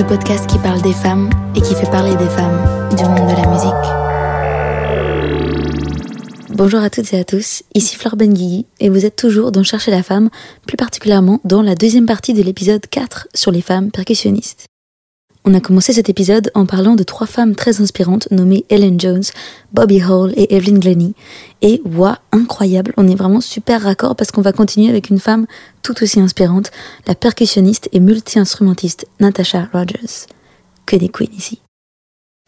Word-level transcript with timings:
Le 0.00 0.06
podcast 0.06 0.46
qui 0.46 0.56
parle 0.56 0.80
des 0.80 0.94
femmes 0.94 1.28
et 1.54 1.60
qui 1.60 1.74
fait 1.74 1.90
parler 1.90 2.16
des 2.16 2.28
femmes 2.30 2.88
du 2.96 3.04
monde 3.04 3.28
de 3.28 3.36
la 3.36 3.46
musique. 3.50 3.68
Bonjour 6.56 6.80
à 6.80 6.88
toutes 6.88 7.12
et 7.12 7.18
à 7.18 7.24
tous, 7.24 7.64
ici 7.74 7.96
Flore 7.96 8.16
Benguigui 8.16 8.64
et 8.80 8.88
vous 8.88 9.04
êtes 9.04 9.16
toujours 9.16 9.52
dans 9.52 9.62
Chercher 9.62 9.90
la 9.90 10.02
femme, 10.02 10.30
plus 10.66 10.78
particulièrement 10.78 11.38
dans 11.44 11.60
la 11.60 11.74
deuxième 11.74 12.06
partie 12.06 12.32
de 12.32 12.40
l'épisode 12.42 12.86
4 12.86 13.28
sur 13.34 13.52
les 13.52 13.60
femmes 13.60 13.90
percussionnistes. 13.90 14.69
On 15.50 15.54
a 15.54 15.60
commencé 15.60 15.92
cet 15.92 16.08
épisode 16.08 16.52
en 16.54 16.64
parlant 16.64 16.94
de 16.94 17.02
trois 17.02 17.26
femmes 17.26 17.56
très 17.56 17.80
inspirantes 17.80 18.30
nommées 18.30 18.64
Ellen 18.68 19.00
Jones, 19.00 19.24
Bobby 19.72 20.00
Hall 20.00 20.32
et 20.36 20.54
Evelyn 20.54 20.78
Glennie. 20.78 21.16
Et 21.60 21.82
waouh, 21.84 22.14
incroyable, 22.30 22.94
on 22.96 23.08
est 23.08 23.16
vraiment 23.16 23.40
super 23.40 23.82
raccord 23.82 24.14
parce 24.14 24.30
qu'on 24.30 24.42
va 24.42 24.52
continuer 24.52 24.88
avec 24.88 25.10
une 25.10 25.18
femme 25.18 25.46
tout 25.82 26.04
aussi 26.04 26.20
inspirante, 26.20 26.70
la 27.08 27.16
percussionniste 27.16 27.88
et 27.90 27.98
multi-instrumentiste 27.98 29.08
Natasha 29.18 29.68
Rogers. 29.72 30.28
Que 30.86 30.94
des 30.94 31.08
queens 31.08 31.26
ici. 31.36 31.60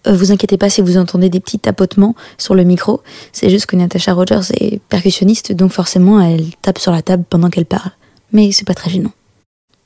Euh, 0.06 0.14
vous 0.14 0.30
inquiétez 0.30 0.56
pas 0.56 0.70
si 0.70 0.80
vous 0.80 0.96
entendez 0.96 1.28
des 1.28 1.40
petits 1.40 1.58
tapotements 1.58 2.14
sur 2.38 2.54
le 2.54 2.62
micro, 2.62 3.02
c'est 3.32 3.50
juste 3.50 3.66
que 3.66 3.74
Natasha 3.74 4.14
Rogers 4.14 4.52
est 4.60 4.80
percussionniste, 4.90 5.50
donc 5.50 5.72
forcément 5.72 6.20
elle 6.20 6.54
tape 6.62 6.78
sur 6.78 6.92
la 6.92 7.02
table 7.02 7.24
pendant 7.28 7.50
qu'elle 7.50 7.66
parle. 7.66 7.90
Mais 8.30 8.52
c'est 8.52 8.64
pas 8.64 8.74
très 8.74 8.90
gênant. 8.90 9.12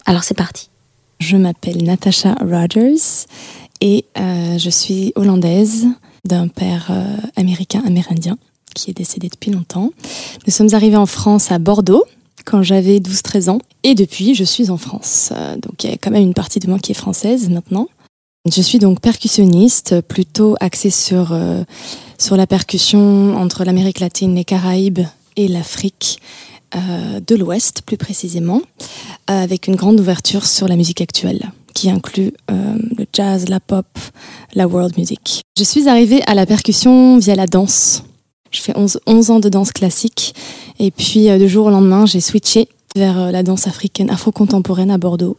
Alors 0.04 0.22
c'est 0.22 0.36
parti. 0.36 0.68
Je 1.18 1.36
m'appelle 1.36 1.82
Natasha 1.82 2.34
Rogers 2.40 3.26
et 3.80 4.04
euh, 4.18 4.58
je 4.58 4.70
suis 4.70 5.12
hollandaise 5.16 5.86
d'un 6.24 6.48
père 6.48 6.88
euh, 6.90 7.16
américain 7.36 7.82
amérindien 7.86 8.36
qui 8.74 8.90
est 8.90 8.94
décédé 8.94 9.28
depuis 9.28 9.50
longtemps. 9.50 9.92
Nous 10.46 10.52
sommes 10.52 10.68
arrivés 10.72 10.96
en 10.96 11.06
France 11.06 11.50
à 11.50 11.58
Bordeaux 11.58 12.04
quand 12.44 12.62
j'avais 12.62 12.98
12-13 12.98 13.48
ans 13.48 13.58
et 13.82 13.94
depuis 13.94 14.34
je 14.34 14.44
suis 14.44 14.68
en 14.70 14.76
France. 14.76 15.30
Euh, 15.32 15.56
donc 15.56 15.82
il 15.84 15.90
y 15.90 15.92
a 15.94 15.96
quand 15.96 16.10
même 16.10 16.22
une 16.22 16.34
partie 16.34 16.60
de 16.60 16.68
moi 16.68 16.78
qui 16.78 16.92
est 16.92 16.96
française 16.96 17.48
maintenant. 17.48 17.88
Je 18.50 18.60
suis 18.60 18.78
donc 18.78 19.00
percussionniste, 19.00 20.02
plutôt 20.02 20.54
axée 20.60 20.90
sur, 20.90 21.36
sur 22.16 22.36
la 22.36 22.46
percussion 22.46 23.36
entre 23.36 23.64
l'Amérique 23.64 23.98
latine, 23.98 24.36
les 24.36 24.44
Caraïbes 24.44 25.00
et 25.34 25.48
l'Afrique 25.48 26.20
de 26.72 27.34
l'Ouest 27.34 27.82
plus 27.82 27.96
précisément, 27.96 28.62
avec 29.26 29.66
une 29.66 29.76
grande 29.76 30.00
ouverture 30.00 30.46
sur 30.46 30.68
la 30.68 30.76
musique 30.76 31.00
actuelle 31.00 31.50
qui 31.74 31.90
inclut 31.90 32.32
euh, 32.50 32.74
le 32.96 33.04
jazz, 33.12 33.48
la 33.48 33.60
pop, 33.60 33.86
la 34.54 34.66
world 34.66 34.96
music. 34.96 35.42
Je 35.58 35.64
suis 35.64 35.88
arrivée 35.88 36.22
à 36.26 36.34
la 36.34 36.46
percussion 36.46 37.18
via 37.18 37.34
la 37.34 37.46
danse. 37.46 38.02
Je 38.50 38.60
fais 38.60 38.72
11, 38.76 39.00
11 39.06 39.30
ans 39.30 39.40
de 39.40 39.48
danse 39.48 39.72
classique 39.72 40.34
et 40.78 40.90
puis 40.90 41.28
euh, 41.28 41.38
de 41.38 41.46
jour 41.46 41.66
au 41.66 41.70
lendemain 41.70 42.06
j'ai 42.06 42.20
switché 42.20 42.68
vers 42.94 43.30
la 43.30 43.42
danse 43.42 43.66
africaine 43.66 44.10
afro-contemporaine 44.10 44.90
à 44.90 44.96
Bordeaux. 44.96 45.36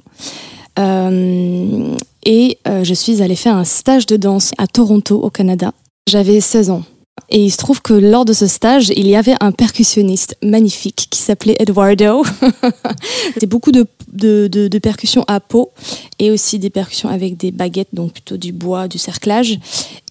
et 0.77 2.59
je 2.83 2.93
suis 2.93 3.23
allée 3.23 3.35
faire 3.35 3.55
un 3.55 3.63
stage 3.63 4.05
de 4.05 4.15
danse 4.15 4.51
à 4.59 4.67
Toronto 4.67 5.19
au 5.19 5.31
Canada. 5.31 5.71
J'avais 6.07 6.39
16 6.39 6.69
ans. 6.69 6.83
Et 7.29 7.43
il 7.43 7.51
se 7.51 7.57
trouve 7.57 7.81
que 7.81 7.93
lors 7.93 8.23
de 8.23 8.33
ce 8.33 8.47
stage, 8.47 8.89
il 8.95 9.07
y 9.07 9.15
avait 9.15 9.35
un 9.41 9.51
percussionniste 9.51 10.37
magnifique 10.41 11.07
qui 11.09 11.19
s'appelait 11.21 11.57
Eduardo. 11.59 12.23
C'était 13.33 13.47
beaucoup 13.47 13.71
de, 13.71 13.85
de, 14.13 14.47
de, 14.47 14.79
percussions 14.79 15.25
à 15.27 15.39
peau 15.39 15.71
et 16.19 16.31
aussi 16.31 16.57
des 16.57 16.69
percussions 16.69 17.09
avec 17.09 17.35
des 17.35 17.51
baguettes, 17.51 17.89
donc 17.93 18.13
plutôt 18.13 18.37
du 18.37 18.53
bois, 18.53 18.87
du 18.87 18.97
cerclage, 18.97 19.59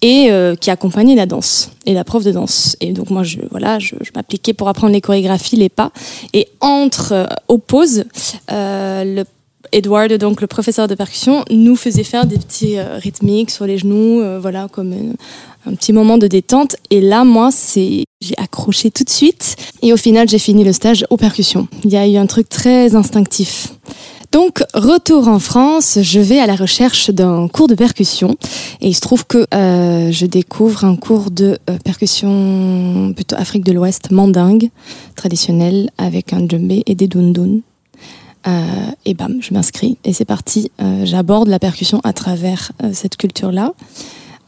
et 0.01 0.27
euh, 0.29 0.55
qui 0.55 0.69
accompagnait 0.69 1.15
la 1.15 1.25
danse 1.25 1.71
et 1.85 1.93
la 1.93 2.03
prof 2.03 2.23
de 2.23 2.31
danse. 2.31 2.77
Et 2.81 2.93
donc 2.93 3.09
moi, 3.09 3.23
je, 3.23 3.39
voilà, 3.49 3.79
je, 3.79 3.95
m'appliquais 4.15 4.53
pour 4.53 4.69
apprendre 4.69 4.93
les 4.93 5.01
chorégraphies, 5.01 5.55
les 5.55 5.69
pas. 5.69 5.91
Et 6.33 6.47
entre, 6.61 7.13
euh, 7.13 7.25
aux 7.47 7.57
pauses, 7.57 8.03
euh, 8.51 9.03
le 9.03 9.23
Edward, 9.71 10.13
donc 10.13 10.41
le 10.41 10.47
professeur 10.47 10.87
de 10.87 10.95
percussion, 10.95 11.43
nous 11.49 11.75
faisait 11.75 12.03
faire 12.03 12.25
des 12.25 12.37
petits 12.37 12.79
rythmiques 12.79 13.51
sur 13.51 13.65
les 13.65 13.77
genoux, 13.77 14.21
voilà, 14.39 14.67
comme 14.71 14.93
un 15.65 15.73
petit 15.73 15.93
moment 15.93 16.17
de 16.17 16.27
détente. 16.27 16.75
Et 16.89 17.01
là, 17.01 17.23
moi, 17.23 17.49
c'est 17.51 18.03
j'ai 18.21 18.37
accroché 18.37 18.89
tout 18.91 19.03
de 19.03 19.09
suite. 19.09 19.55
Et 19.81 19.93
au 19.93 19.97
final, 19.97 20.27
j'ai 20.27 20.39
fini 20.39 20.63
le 20.63 20.73
stage 20.73 21.05
aux 21.09 21.17
percussions. 21.17 21.67
Il 21.83 21.91
y 21.91 21.97
a 21.97 22.07
eu 22.07 22.17
un 22.17 22.25
truc 22.25 22.49
très 22.49 22.95
instinctif. 22.95 23.73
Donc, 24.31 24.63
retour 24.73 25.27
en 25.27 25.39
France, 25.39 25.99
je 26.01 26.19
vais 26.19 26.39
à 26.39 26.47
la 26.47 26.55
recherche 26.55 27.11
d'un 27.11 27.47
cours 27.47 27.67
de 27.67 27.75
percussion. 27.75 28.35
Et 28.81 28.89
il 28.89 28.93
se 28.93 29.01
trouve 29.01 29.25
que 29.25 29.45
euh, 29.53 30.11
je 30.11 30.25
découvre 30.25 30.83
un 30.83 30.95
cours 30.95 31.31
de 31.31 31.57
euh, 31.69 31.77
percussion 31.83 33.13
plutôt 33.15 33.35
Afrique 33.37 33.63
de 33.63 33.71
l'Ouest, 33.71 34.11
mandingue, 34.11 34.69
traditionnel, 35.15 35.89
avec 35.97 36.33
un 36.33 36.45
djembé 36.47 36.83
et 36.85 36.95
des 36.95 37.07
dundun. 37.07 37.59
Euh, 38.47 38.91
et 39.05 39.13
bam, 39.13 39.37
je 39.41 39.53
m'inscris. 39.53 39.97
Et 40.03 40.13
c'est 40.13 40.25
parti. 40.25 40.71
J'aborde 41.03 41.49
la 41.49 41.59
percussion 41.59 41.99
à 42.03 42.13
travers 42.13 42.71
cette 42.93 43.17
culture-là. 43.17 43.73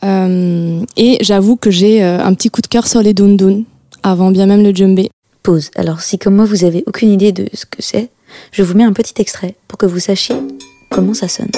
Euh, 0.04 0.86
et 0.96 1.18
j'avoue 1.22 1.56
que 1.56 1.72
j'ai 1.72 2.04
euh, 2.04 2.24
un 2.24 2.34
petit 2.34 2.50
coup 2.50 2.62
de 2.62 2.68
cœur 2.68 2.88
sur 2.88 3.02
les 3.02 3.14
dundun 3.14 3.64
avant 4.04 4.32
bien 4.32 4.46
même 4.46 4.64
le 4.64 4.74
djembé. 4.74 5.10
Pause. 5.44 5.72
Alors 5.76 6.02
si 6.02 6.18
comme 6.18 6.36
moi 6.36 6.46
vous 6.46 6.64
avez 6.64 6.84
aucune 6.88 7.12
idée 7.12 7.32
de 7.32 7.48
ce 7.54 7.66
que 7.66 7.82
c'est, 7.82 8.10
je 8.52 8.64
vous 8.64 8.76
mets 8.76 8.84
un 8.84 8.94
petit 8.94 9.22
extrait 9.22 9.56
pour 9.68 9.78
que 9.78 9.86
vous 9.86 10.00
sachiez 10.00 10.36
comment 10.90 11.14
ça 11.14 11.28
sonne. 11.28 11.52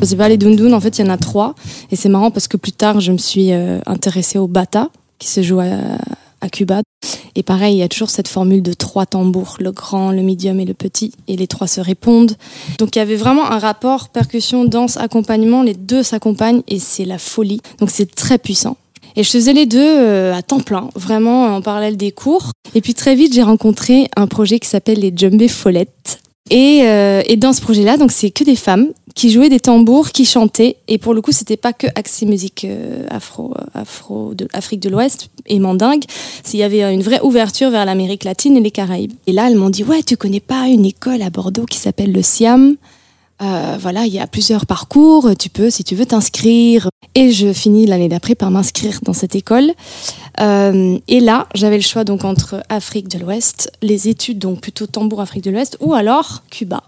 Je 0.00 0.06
sais 0.06 0.16
pas, 0.16 0.28
les 0.28 0.36
dundun, 0.36 0.72
en 0.72 0.80
fait, 0.80 0.96
il 0.98 1.04
y 1.04 1.08
en 1.08 1.12
a 1.12 1.16
trois. 1.16 1.56
Et 1.90 1.96
c'est 1.96 2.08
marrant 2.08 2.30
parce 2.30 2.46
que 2.46 2.56
plus 2.56 2.70
tard, 2.70 3.00
je 3.00 3.10
me 3.10 3.18
suis 3.18 3.52
euh, 3.52 3.80
intéressée 3.84 4.38
au 4.38 4.46
bata, 4.46 4.90
qui 5.18 5.28
se 5.28 5.42
joue 5.42 5.58
à, 5.58 5.66
à 6.40 6.48
Cuba. 6.48 6.82
Et 7.34 7.42
pareil, 7.42 7.76
il 7.76 7.78
y 7.78 7.82
a 7.82 7.88
toujours 7.88 8.10
cette 8.10 8.28
formule 8.28 8.62
de 8.62 8.72
trois 8.72 9.06
tambours, 9.06 9.56
le 9.60 9.70
grand, 9.70 10.10
le 10.10 10.22
médium 10.22 10.58
et 10.60 10.64
le 10.64 10.74
petit, 10.74 11.12
et 11.28 11.36
les 11.36 11.46
trois 11.46 11.66
se 11.66 11.80
répondent. 11.80 12.32
Donc 12.78 12.96
il 12.96 12.98
y 12.98 13.02
avait 13.02 13.16
vraiment 13.16 13.50
un 13.50 13.58
rapport 13.58 14.08
percussion, 14.08 14.64
danse, 14.64 14.96
accompagnement, 14.96 15.62
les 15.62 15.74
deux 15.74 16.02
s'accompagnent 16.02 16.62
et 16.68 16.78
c'est 16.78 17.04
la 17.04 17.18
folie. 17.18 17.60
Donc 17.78 17.90
c'est 17.90 18.12
très 18.14 18.38
puissant. 18.38 18.76
Et 19.16 19.22
je 19.22 19.30
faisais 19.30 19.52
les 19.52 19.66
deux 19.66 19.78
euh, 19.80 20.34
à 20.34 20.42
temps 20.42 20.60
plein, 20.60 20.90
vraiment 20.94 21.56
en 21.56 21.62
parallèle 21.62 21.96
des 21.96 22.12
cours. 22.12 22.52
Et 22.74 22.80
puis 22.80 22.94
très 22.94 23.14
vite, 23.14 23.34
j'ai 23.34 23.42
rencontré 23.42 24.08
un 24.16 24.26
projet 24.26 24.58
qui 24.58 24.68
s'appelle 24.68 25.00
les 25.00 25.12
Jumbé 25.16 25.48
Follettes. 25.48 26.20
Et, 26.50 26.82
euh, 26.84 27.22
et, 27.26 27.36
dans 27.36 27.52
ce 27.52 27.60
projet-là, 27.60 27.96
donc 27.96 28.12
c'est 28.12 28.30
que 28.30 28.44
des 28.44 28.56
femmes 28.56 28.88
qui 29.14 29.30
jouaient 29.30 29.48
des 29.48 29.60
tambours, 29.60 30.10
qui 30.10 30.24
chantaient. 30.24 30.76
Et 30.86 30.98
pour 30.98 31.12
le 31.12 31.20
coup, 31.20 31.32
c'était 31.32 31.56
pas 31.56 31.72
que 31.72 31.86
axé 31.94 32.24
musique 32.24 32.64
euh, 32.64 33.04
afro, 33.10 33.52
euh, 33.56 33.80
afro 33.80 34.34
de 34.34 34.48
Afrique 34.52 34.80
de 34.80 34.88
l'Ouest 34.88 35.28
et 35.46 35.58
mandingue. 35.58 36.04
Il 36.52 36.58
y 36.58 36.62
avait 36.62 36.94
une 36.94 37.02
vraie 37.02 37.20
ouverture 37.22 37.70
vers 37.70 37.84
l'Amérique 37.84 38.24
latine 38.24 38.56
et 38.56 38.60
les 38.60 38.70
Caraïbes. 38.70 39.12
Et 39.26 39.32
là, 39.32 39.48
elles 39.48 39.56
m'ont 39.56 39.70
dit 39.70 39.84
ouais, 39.84 40.02
tu 40.02 40.16
connais 40.16 40.40
pas 40.40 40.68
une 40.68 40.84
école 40.84 41.22
à 41.22 41.30
Bordeaux 41.30 41.66
qui 41.66 41.78
s'appelle 41.78 42.12
le 42.12 42.22
Siam? 42.22 42.76
Euh, 43.40 43.76
voilà, 43.80 44.06
il 44.06 44.12
y 44.12 44.18
a 44.18 44.26
plusieurs 44.26 44.66
parcours, 44.66 45.30
tu 45.38 45.48
peux, 45.48 45.70
si 45.70 45.84
tu 45.84 45.94
veux, 45.94 46.06
t'inscrire. 46.06 46.88
Et 47.14 47.32
je 47.32 47.52
finis 47.52 47.86
l'année 47.86 48.08
d'après 48.08 48.34
par 48.34 48.50
m'inscrire 48.50 49.00
dans 49.02 49.12
cette 49.12 49.34
école. 49.34 49.72
Euh, 50.40 50.98
et 51.08 51.20
là, 51.20 51.48
j'avais 51.54 51.76
le 51.76 51.82
choix 51.82 52.04
donc 52.04 52.24
entre 52.24 52.62
Afrique 52.68 53.08
de 53.08 53.18
l'Ouest, 53.18 53.72
les 53.82 54.08
études 54.08 54.38
donc 54.38 54.60
plutôt 54.60 54.86
tambour 54.86 55.20
Afrique 55.20 55.44
de 55.44 55.50
l'Ouest, 55.50 55.76
ou 55.80 55.94
alors 55.94 56.42
Cuba. 56.50 56.82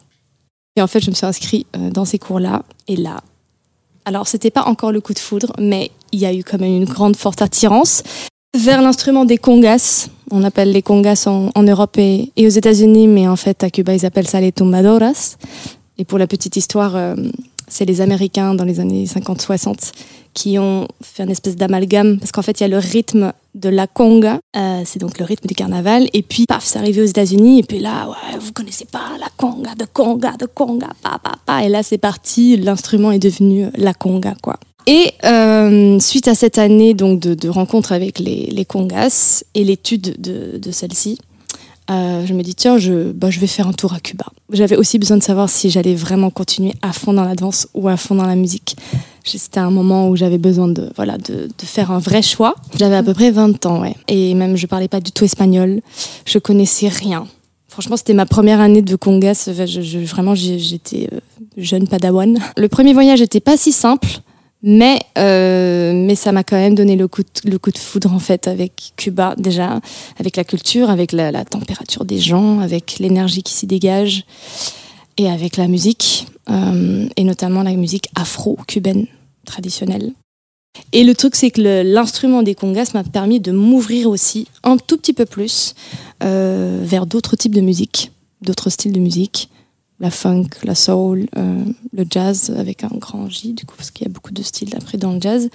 Et 0.77 0.83
en 0.83 0.87
fait, 0.87 1.01
je 1.01 1.11
me 1.11 1.15
suis 1.15 1.27
inscrite 1.27 1.67
euh, 1.77 1.91
dans 1.91 2.05
ces 2.05 2.19
cours-là. 2.19 2.63
Et 2.89 2.97
là, 2.97 3.23
alors 4.05 4.27
c'était 4.27 4.51
pas 4.51 4.65
encore 4.65 4.93
le 4.93 5.01
coup 5.01 5.15
de 5.15 5.19
foudre, 5.19 5.53
mais 5.59 5.91
il 6.13 6.19
y 6.19 6.27
a 6.27 6.35
eu 6.35 6.43
quand 6.43 6.59
même 6.59 6.75
une 6.75 6.85
grande 6.85 7.17
forte 7.17 7.43
attirance 7.43 8.03
vers 8.57 8.83
l'instrument 8.83 9.25
des 9.25 9.39
congas. 9.39 10.09
On 10.31 10.45
appelle 10.45 10.73
les 10.73 10.83
congas 10.83 11.27
en, 11.27 11.63
Europe 11.63 11.97
et, 11.99 12.33
aux 12.39 12.49
États-Unis, 12.49 13.07
mais 13.07 13.29
en 13.29 13.37
fait 13.37 13.63
à 13.63 13.71
Cuba 13.71 13.95
ils 13.95 14.07
appellent 14.07 14.29
ça 14.29 14.41
les 14.41 14.53
tumbadoras. 14.53 15.37
Et 16.01 16.07
pour 16.07 16.19
la 16.19 16.27
petite 16.27 16.57
histoire, 16.57 16.97
euh, 16.97 17.15
c'est 17.69 17.85
les 17.85 18.01
Américains 18.01 18.55
dans 18.55 18.65
les 18.65 18.81
années 18.81 19.05
50-60 19.05 19.93
qui 20.33 20.59
ont 20.59 20.89
fait 21.03 21.25
une 21.25 21.31
espèce 21.31 21.57
d'amalgame 21.57 22.19
parce 22.19 22.33
qu'en 22.33 22.41
fait 22.41 22.59
il 22.59 22.63
y 22.63 22.65
a 22.65 22.69
le 22.69 22.79
rythme 22.79 23.35
de 23.55 23.69
la 23.69 23.87
conga, 23.87 24.39
euh, 24.57 24.81
c'est 24.87 24.99
donc 24.99 25.19
le 25.19 25.27
rythme 25.27 25.47
du 25.47 25.55
carnaval, 25.55 26.09
et 26.15 26.23
puis 26.23 26.47
paf, 26.47 26.65
c'est 26.65 26.79
arrivé 26.79 27.03
aux 27.03 27.07
États-Unis, 27.07 27.59
et 27.59 27.63
puis 27.65 27.81
là, 27.81 28.09
ouais, 28.09 28.39
vous 28.39 28.53
connaissez 28.53 28.87
pas 28.87 29.11
la 29.19 29.27
conga, 29.37 29.75
de 29.75 29.85
conga, 29.93 30.33
de 30.39 30.47
conga, 30.47 30.89
pa, 31.03 31.19
pa, 31.23 31.33
pa, 31.45 31.65
et 31.65 31.69
là 31.69 31.83
c'est 31.83 31.99
parti, 31.99 32.57
l'instrument 32.57 33.11
est 33.11 33.19
devenu 33.19 33.67
la 33.77 33.93
conga, 33.93 34.35
quoi. 34.41 34.57
Et 34.87 35.13
euh, 35.25 35.99
suite 35.99 36.29
à 36.29 36.35
cette 36.35 36.57
année 36.57 36.95
donc 36.95 37.21
de, 37.21 37.49
rencontre 37.49 37.93
avec 37.93 38.19
les, 38.21 38.47
les 38.47 38.65
congas 38.65 39.45
et 39.55 39.65
l'étude 39.65 40.17
de, 40.19 40.57
de 40.59 40.71
celle-ci, 40.71 41.19
euh, 41.91 42.25
je 42.27 42.35
me 42.35 42.43
dis 42.43 42.55
tiens, 42.55 42.79
je, 42.79 43.13
bah, 43.13 43.31
je 43.31 43.41
vais 43.41 43.47
faire 43.47 43.67
un 43.67 43.73
tour 43.73 43.93
à 43.93 44.01
Cuba. 44.01 44.27
J'avais 44.53 44.77
aussi 44.77 44.99
besoin 44.99 45.17
de 45.17 45.23
savoir 45.23 45.49
si 45.49 45.71
j'allais 45.71 45.95
vraiment 45.95 46.31
continuer 46.31 46.73
à 46.83 46.93
fond 46.93 47.13
dans 47.13 47.25
la 47.25 47.35
danse 47.35 47.69
ou 47.75 47.89
à 47.89 47.97
fond 47.97 48.15
dans 48.15 48.27
la 48.27 48.37
musique. 48.37 48.77
C'était 49.25 49.61
un 49.61 49.71
moment 49.71 50.09
où 50.09 50.17
j'avais 50.17 50.39
besoin 50.39 50.69
de, 50.69 50.91
voilà, 50.97 51.19
de, 51.19 51.47
de, 51.47 51.65
faire 51.65 51.91
un 51.91 51.99
vrai 51.99 52.23
choix. 52.23 52.55
J'avais 52.77 52.97
à 52.97 53.03
peu 53.03 53.15
près 53.15 53.31
20 53.31 53.65
ans, 53.67 53.81
ouais. 53.81 53.95
Et 54.09 54.35
même, 54.35 54.57
je 54.57 54.67
parlais 54.67 54.89
pas 54.89 55.01
du 55.01 55.13
tout 55.13 55.25
espagnol. 55.25 55.81
Je 56.25 56.39
connaissais 56.39 56.89
rien. 56.89 57.27
Franchement, 57.69 57.97
c'était 57.97 58.15
ma 58.15 58.27
première 58.27 58.61
année 58.61 58.83
de 58.83 58.97
congas. 58.97 59.49
Vraiment, 59.49 60.35
j'étais 60.35 61.09
euh, 61.13 61.21
jeune 61.57 61.87
padawan. 61.87 62.39
Le 62.57 62.69
premier 62.69 62.93
voyage 62.93 63.21
n'était 63.21 63.41
pas 63.41 63.57
si 63.57 63.73
simple. 63.73 64.09
Mais, 64.63 65.01
euh, 65.17 65.93
mais 65.95 66.15
ça 66.15 66.33
m'a 66.33 66.45
quand 66.45 66.57
même 66.57 66.75
donné 66.75 66.95
le 66.95 67.09
coup, 67.09 67.23
de, 67.23 67.51
le 67.51 67.59
coup 67.59 67.71
de 67.71 67.79
foudre 67.79 68.13
en 68.13 68.19
fait 68.19 68.47
avec 68.47 68.93
Cuba 68.97 69.35
déjà, 69.39 69.81
avec 70.19 70.37
la 70.37 70.45
culture, 70.45 70.91
avec 70.91 71.13
la, 71.13 71.45
température 71.45 72.05
des 72.05 72.19
gens, 72.19 72.61
avec 72.61 72.99
l'énergie 72.99 73.43
qui 73.43 73.55
s'y 73.55 73.67
dégage 73.67 74.25
et 75.17 75.31
avec 75.31 75.57
la 75.57 75.67
musique, 75.67 76.27
euh, 76.51 77.09
et 77.17 77.25
notamment 77.25 77.63
la 77.63 77.73
musique 77.73 78.11
afro-cubaine 78.15 79.07
traditionnelle. 79.47 80.13
Et 80.93 81.05
le 81.05 81.15
truc, 81.15 81.37
c'est 81.37 81.51
que 81.51 81.83
l'instrument 81.83 82.43
des 82.43 82.55
congas 82.55 82.91
m'a 82.95 83.05
permis 83.05 83.41
de 83.41 83.53
m'ouvrir 83.53 84.09
aussi 84.09 84.47
un 84.63 84.77
tout 84.77 84.97
petit 84.97 85.13
peu 85.13 85.27
plus 85.27 85.75
euh, 86.23 86.81
vers 86.83 87.07
d'autres 87.07 87.37
types 87.37 87.55
de 87.55 87.61
musique, 87.61 88.13
d'autres 88.43 88.71
styles 88.71 88.93
de 88.93 89.01
musique, 89.01 89.51
la 90.01 90.11
funk, 90.11 90.49
la 90.65 90.75
soul, 90.75 91.27
euh, 91.37 91.65
le 91.93 92.07
jazz 92.11 92.53
avec 92.57 92.85
un 92.85 92.91
grand 92.95 93.29
J, 93.29 93.53
du 93.53 93.67
coup, 93.67 93.77
parce 93.77 93.91
qu'il 93.91 94.07
y 94.07 94.11
a 94.11 94.13
beaucoup 94.13 94.33
de 94.33 94.43
styles 94.43 94.75
après 94.77 94.99
dans 94.99 95.13
le 95.13 95.21
jazz, 95.21 95.51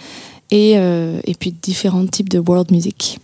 et, 0.52 0.74
euh, 0.78 1.20
et 1.26 1.34
puis 1.34 1.52
différents 1.52 2.06
types 2.06 2.30
de 2.30 2.40
world 2.40 2.72
music. 2.72 3.20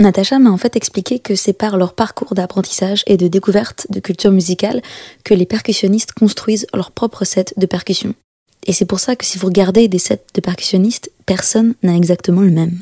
Natacha 0.00 0.38
m'a 0.38 0.50
en 0.50 0.58
fait 0.58 0.76
expliqué 0.76 1.18
que 1.18 1.34
c'est 1.34 1.52
par 1.52 1.76
leur 1.76 1.92
parcours 1.94 2.34
d'apprentissage 2.34 3.02
et 3.06 3.16
de 3.16 3.26
découverte 3.26 3.86
de 3.90 3.98
culture 3.98 4.30
musicale 4.30 4.80
que 5.24 5.34
les 5.34 5.46
percussionnistes 5.46 6.12
construisent 6.12 6.66
leur 6.72 6.92
propre 6.92 7.24
set 7.24 7.54
de 7.56 7.66
percussion. 7.66 8.14
Et 8.66 8.72
c'est 8.72 8.84
pour 8.84 9.00
ça 9.00 9.16
que 9.16 9.24
si 9.24 9.38
vous 9.38 9.46
regardez 9.46 9.88
des 9.88 9.98
sets 9.98 10.22
de 10.34 10.40
percussionnistes, 10.40 11.10
personne 11.26 11.74
n'a 11.82 11.96
exactement 11.96 12.42
le 12.42 12.50
même. 12.50 12.80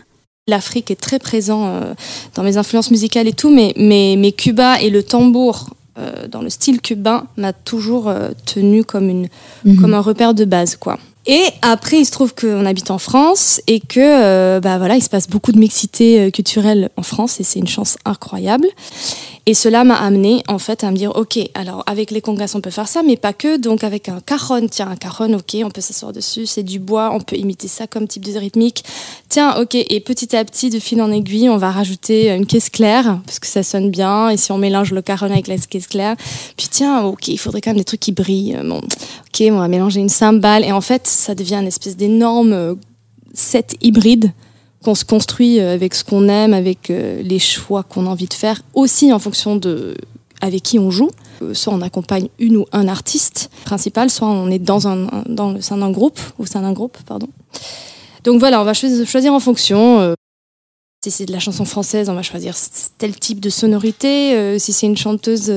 L'Afrique 0.49 0.91
est 0.91 1.01
très 1.01 1.19
présent 1.19 1.67
euh, 1.67 1.95
dans 2.35 2.43
mes 2.43 2.57
influences 2.57 2.91
musicales 2.91 3.29
et 3.29 3.33
tout, 3.33 3.51
mais, 3.51 3.73
mais, 3.77 4.17
mais 4.19 4.33
Cuba 4.33 4.81
et 4.81 4.91
le 4.91 5.03
tambour 5.03 5.71
euh, 5.99 6.29
dans 6.29 6.43
le 6.43 6.51
style 6.51 6.81
cubain 6.81 7.27
m'a 7.37 7.53
toujours 7.53 8.09
euh, 8.09 8.31
tenu 8.45 8.85
comme, 8.85 9.09
une, 9.09 9.29
Mhm. 9.65 9.81
comme 9.81 9.95
un 9.95 10.01
repère 10.01 10.35
de 10.35 10.45
base, 10.45 10.77
quoi. 10.77 10.99
Et 11.27 11.43
après, 11.63 11.99
il 11.99 12.05
se 12.07 12.13
trouve 12.13 12.35
qu'on 12.35 12.65
habite 12.67 12.91
en 12.93 12.99
France 12.99 13.61
et 13.67 13.81
que, 13.81 13.99
euh, 13.99 14.61
bah 14.61 14.79
voilà, 14.79 14.95
il 14.97 15.03
se 15.03 15.09
passe 15.09 15.29
beaucoup 15.29 15.51
de 15.51 15.59
mixité 15.59 16.31
culturelle 16.31 16.89
en 16.97 17.03
France 17.03 17.41
et 17.41 17.43
c'est 17.43 17.59
une 17.59 17.67
chance 17.67 17.97
incroyable. 18.05 18.69
Et 19.49 19.55
cela 19.55 19.85
m'a 19.85 19.95
amené 19.95 20.43
en 20.49 20.59
fait 20.59 20.83
à 20.83 20.91
me 20.91 20.97
dire, 20.97 21.15
ok, 21.15 21.39
alors 21.55 21.85
avec 21.87 22.11
les 22.11 22.21
congas 22.21 22.53
on 22.57 22.61
peut 22.61 22.71
faire 22.71 22.89
ça, 22.89 23.05
mais 23.05 23.17
pas 23.17 23.33
que. 23.33 23.59
Donc 23.59 23.85
avec 23.85 24.09
un 24.09 24.19
cajon, 24.19 24.67
tiens, 24.69 24.89
un 24.89 24.97
cajon, 24.97 25.35
ok, 25.35 25.59
on 25.65 25.71
peut 25.71 25.81
s'asseoir 25.81 26.13
dessus, 26.13 26.47
c'est 26.47 26.65
du 26.65 26.81
bois, 26.81 27.11
on 27.13 27.21
peut 27.21 27.37
imiter 27.37 27.69
ça 27.69 27.87
comme 27.87 28.09
type 28.09 28.25
de 28.25 28.37
rythmique. 28.37 28.85
Tiens, 29.29 29.57
ok, 29.61 29.77
et 29.77 30.01
petit 30.01 30.35
à 30.35 30.45
petit, 30.45 30.69
de 30.69 30.81
fil 30.81 31.01
en 31.01 31.13
aiguille, 31.13 31.49
on 31.49 31.59
va 31.59 31.71
rajouter 31.71 32.35
une 32.35 32.45
caisse 32.45 32.71
claire 32.71 33.21
parce 33.25 33.39
que 33.39 33.47
ça 33.47 33.63
sonne 33.63 33.91
bien. 33.91 34.31
Et 34.31 34.37
si 34.37 34.51
on 34.51 34.59
mélange 34.59 34.91
le 34.91 35.01
cajon 35.01 35.27
avec 35.27 35.47
la 35.47 35.57
caisse 35.59 35.87
claire, 35.87 36.17
puis 36.57 36.67
tiens, 36.69 37.05
ok, 37.05 37.29
il 37.29 37.39
faudrait 37.39 37.61
quand 37.61 37.71
même 37.71 37.79
des 37.79 37.85
trucs 37.85 38.01
qui 38.01 38.13
brillent. 38.13 38.59
Bon, 38.65 38.79
ok, 38.79 39.45
on 39.53 39.59
va 39.59 39.69
mélanger 39.69 40.01
une 40.01 40.09
cymbale 40.09 40.65
et 40.65 40.73
en 40.73 40.81
fait, 40.81 41.07
ça 41.07 41.37
devient 41.37 41.55
une 41.61 41.69
espèce 41.69 41.97
d'énorme 41.97 42.53
euh, 42.53 42.75
set 43.33 43.77
hybride 43.81 44.33
qu'on 44.83 44.95
se 44.95 45.05
construit 45.05 45.61
euh, 45.61 45.75
avec 45.75 45.95
ce 45.95 46.05
qu'on 46.05 46.29
aime, 46.29 46.55
avec 46.55 46.91
euh, 46.91 47.23
les 47.23 47.39
choix 47.39 47.83
qu'on 47.83 48.07
a 48.07 48.11
envie 48.11 48.27
de 48.29 48.35
faire, 48.35 48.63
aussi 48.75 49.13
en 49.13 49.19
fonction 49.19 49.57
de 49.57 49.97
avec 50.41 50.63
qui 50.63 50.79
on 50.79 50.91
joue. 50.91 51.11
Euh, 51.43 51.55
Soit 51.55 51.73
on 51.73 51.81
accompagne 51.81 52.29
une 52.39 52.57
ou 52.59 52.67
un 52.73 52.89
artiste 52.89 53.51
principal, 53.65 54.11
soit 54.11 54.29
on 54.29 54.51
est 54.51 54.59
dans, 54.59 54.79
le 55.53 55.61
sein 55.61 55.77
d'un 55.79 55.91
groupe, 55.91 56.21
au 56.39 56.47
sein 56.47 56.63
d'un 56.63 56.73
groupe, 56.73 56.99
pardon. 57.07 57.29
Donc 58.25 58.39
voilà, 58.39 58.61
on 58.61 58.65
va 58.65 58.75
choisir, 58.75 59.33
en 59.33 59.41
fonction. 59.41 60.15
si 61.05 61.11
c'est 61.11 61.27
de 61.27 61.33
la 61.33 61.39
chanson 61.39 61.65
française, 61.65 62.09
on 62.09 62.15
va 62.15 62.23
choisir 62.23 62.55
tel 62.99 63.17
type 63.17 63.39
de 63.41 63.51
sonorité. 63.51 64.59
Si 64.59 64.73
c'est 64.73 64.87
une 64.87 64.97
chanteuse 64.97 65.53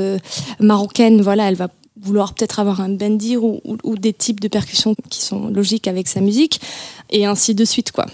marocaine, 0.59 1.21
voilà, 1.21 1.49
elle 1.49 1.55
va 1.55 1.69
vouloir 1.99 2.33
peut-être 2.33 2.59
avoir 2.59 2.79
un 2.79 2.89
bendir 2.89 3.43
ou- 3.43 3.59
ou 3.83 3.97
des 3.97 4.13
types 4.13 4.39
de 4.39 4.47
percussions 4.47 4.95
qui 5.09 5.21
sont 5.21 5.47
logiques 5.47 5.87
avec 5.87 6.07
sa 6.07 6.21
musique, 6.21 6.61
et 7.09 7.25
ainsi 7.25 7.55
de 7.55 7.65
suite, 7.65 7.91
quoi. 7.91 8.05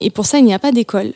Et 0.00 0.10
pour 0.10 0.26
ça, 0.26 0.38
il 0.38 0.44
n'y 0.44 0.54
a 0.54 0.58
pas 0.58 0.72
d'école. 0.72 1.12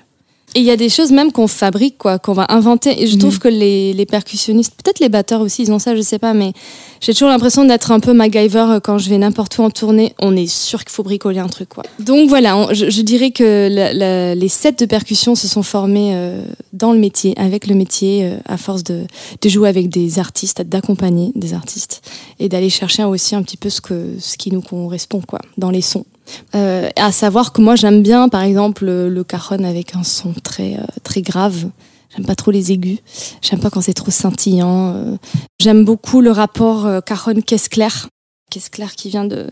Et 0.54 0.60
il 0.60 0.64
y 0.64 0.70
a 0.70 0.78
des 0.78 0.88
choses 0.88 1.12
même 1.12 1.30
qu'on 1.30 1.46
fabrique, 1.46 1.98
quoi, 1.98 2.18
qu'on 2.18 2.32
va 2.32 2.46
inventer. 2.48 3.02
Et 3.02 3.06
je 3.06 3.14
Mhm. 3.14 3.18
trouve 3.20 3.38
que 3.38 3.48
les, 3.48 3.92
les 3.92 4.06
percussionnistes, 4.06 4.72
peut-être 4.82 4.98
les 4.98 5.10
batteurs 5.10 5.42
aussi, 5.42 5.62
ils 5.62 5.70
ont 5.72 5.78
ça, 5.78 5.94
je 5.94 6.00
sais 6.00 6.18
pas, 6.18 6.32
mais 6.32 6.54
j'ai 7.02 7.12
toujours 7.12 7.28
l'impression 7.28 7.66
d'être 7.66 7.92
un 7.92 8.00
peu 8.00 8.14
MacGyver 8.14 8.64
euh, 8.70 8.80
quand 8.80 8.96
je 8.96 9.10
vais 9.10 9.18
n'importe 9.18 9.58
où 9.58 9.62
en 9.62 9.68
tournée. 9.68 10.14
On 10.20 10.34
est 10.34 10.46
sûr 10.46 10.84
qu'il 10.84 10.92
faut 10.92 11.02
bricoler 11.02 11.38
un 11.38 11.48
truc, 11.48 11.68
quoi. 11.68 11.82
Donc 11.98 12.30
voilà, 12.30 12.56
on- 12.56 12.72
je, 12.72 12.88
je 12.88 13.02
dirais 13.02 13.30
que 13.30 13.68
la- 13.70 13.92
la- 13.92 14.34
les 14.34 14.48
sets 14.48 14.72
de 14.72 14.86
percussion 14.86 15.34
se 15.34 15.46
sont 15.46 15.62
formés 15.62 16.12
euh, 16.14 16.42
dans 16.72 16.92
le 16.92 16.98
métier, 16.98 17.34
avec 17.38 17.66
le 17.66 17.74
métier, 17.74 18.24
euh, 18.24 18.38
à 18.46 18.56
force 18.56 18.84
de, 18.84 19.02
de 19.42 19.48
jouer 19.50 19.68
avec 19.68 19.90
des 19.90 20.18
artistes, 20.18 20.62
d'accompagner 20.62 21.30
des 21.34 21.52
artistes 21.52 22.00
et 22.40 22.48
d'aller 22.48 22.70
chercher 22.70 23.04
aussi 23.04 23.34
un 23.34 23.42
petit 23.42 23.58
peu 23.58 23.68
ce, 23.68 23.82
que, 23.82 24.14
ce 24.18 24.38
qui 24.38 24.50
nous 24.50 24.62
correspond, 24.62 25.20
quoi, 25.20 25.40
dans 25.58 25.70
les 25.70 25.82
sons. 25.82 26.06
Euh, 26.54 26.88
à 26.96 27.12
savoir 27.12 27.52
que 27.52 27.60
moi 27.60 27.76
j'aime 27.76 28.02
bien 28.02 28.28
par 28.28 28.42
exemple 28.42 28.84
le, 28.86 29.24
cajon 29.24 29.64
avec 29.64 29.94
un 29.94 30.04
son 30.04 30.32
très 30.42 30.74
euh, 30.74 30.84
très 31.02 31.22
grave. 31.22 31.70
J'aime 32.14 32.26
pas 32.26 32.34
trop 32.34 32.50
les 32.50 32.72
aigus. 32.72 32.98
J'aime 33.42 33.60
pas 33.60 33.70
quand 33.70 33.80
c'est 33.80 33.94
trop 33.94 34.10
scintillant. 34.10 34.94
euh. 34.94 35.16
J'aime 35.60 35.84
beaucoup 35.84 36.20
le 36.20 36.30
rapport 36.30 36.88
cajon 37.04 37.40
caisse 37.40 37.68
claire. 37.68 38.08
Caisse 38.50 38.70
claire 38.70 38.94
qui 38.94 39.10
vient 39.10 39.24
de 39.24 39.50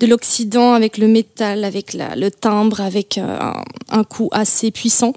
de 0.00 0.06
l'Occident 0.06 0.72
avec 0.72 0.98
le 0.98 1.08
métal, 1.08 1.64
avec 1.64 1.94
le 1.94 2.28
timbre, 2.30 2.80
avec 2.80 3.18
un 3.90 4.04
coup 4.04 4.28
assez 4.32 4.70
puissant. 4.70 5.14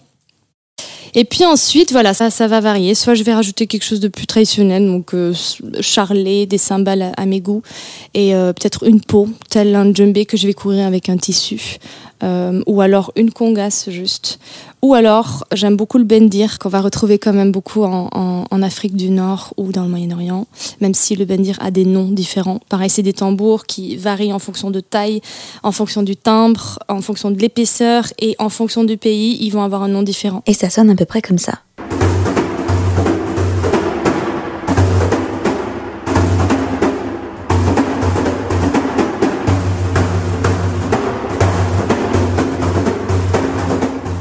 Et 1.15 1.25
puis 1.25 1.45
ensuite, 1.45 1.91
voilà, 1.91 2.13
ça, 2.13 2.29
ça 2.29 2.47
va 2.47 2.59
varier. 2.59 2.95
Soit 2.95 3.15
je 3.15 3.23
vais 3.23 3.33
rajouter 3.33 3.67
quelque 3.67 3.83
chose 3.83 3.99
de 3.99 4.07
plus 4.07 4.27
traditionnel, 4.27 4.85
donc 4.85 5.13
euh, 5.13 5.33
charlet, 5.81 6.45
des 6.45 6.57
cymbales 6.57 7.11
à, 7.15 7.25
mes 7.25 7.41
goûts, 7.41 7.63
et 8.13 8.35
euh, 8.35 8.53
peut-être 8.53 8.85
une 8.87 9.01
peau, 9.01 9.29
tel 9.49 9.75
un 9.75 9.93
djembé 9.93 10.25
que 10.25 10.37
je 10.37 10.47
vais 10.47 10.53
couvrir 10.53 10.85
avec 10.85 11.09
un 11.09 11.17
tissu, 11.17 11.77
euh, 12.23 12.61
ou 12.67 12.81
alors 12.81 13.11
une 13.15 13.31
congasse 13.31 13.89
juste, 13.89 14.39
ou 14.81 14.93
alors 14.93 15.45
j'aime 15.53 15.75
beaucoup 15.75 15.97
le 15.97 16.03
bendir 16.03 16.59
qu'on 16.59 16.69
va 16.69 16.81
retrouver 16.81 17.19
quand 17.19 17.33
même 17.33 17.51
beaucoup 17.51 17.83
en, 17.83 18.09
en, 18.11 18.61
Afrique 18.61 18.95
du 18.95 19.09
Nord 19.09 19.53
ou 19.55 19.71
dans 19.71 19.83
le 19.83 19.89
Moyen-Orient, 19.89 20.45
même 20.81 20.93
si 20.93 21.15
le 21.15 21.23
bendir 21.23 21.57
a 21.61 21.71
des 21.71 21.85
noms 21.85 22.09
différents. 22.09 22.59
Pareil, 22.67 22.89
c'est 22.89 23.03
des 23.03 23.13
tambours 23.13 23.65
qui 23.65 23.95
varient 23.95 24.33
en 24.33 24.39
fonction 24.39 24.69
de 24.69 24.81
taille, 24.81 25.21
en 25.63 25.71
fonction 25.71 26.03
du 26.03 26.17
timbre, 26.17 26.79
en 26.89 27.01
fonction 27.01 27.31
de 27.31 27.39
l'épaisseur 27.39 28.05
et 28.19 28.35
en 28.37 28.49
fonction 28.49 28.83
du 28.83 28.97
pays, 28.97 29.37
ils 29.41 29.51
vont 29.51 29.63
avoir 29.63 29.83
un 29.83 29.87
nom 29.87 30.03
différent. 30.03 30.43
Et 30.45 30.53
ça 30.53 30.69
sonne 30.69 30.89
à 30.89 30.95
peu 30.95 31.05
près 31.05 31.21
comme 31.21 31.37
ça. 31.37 31.59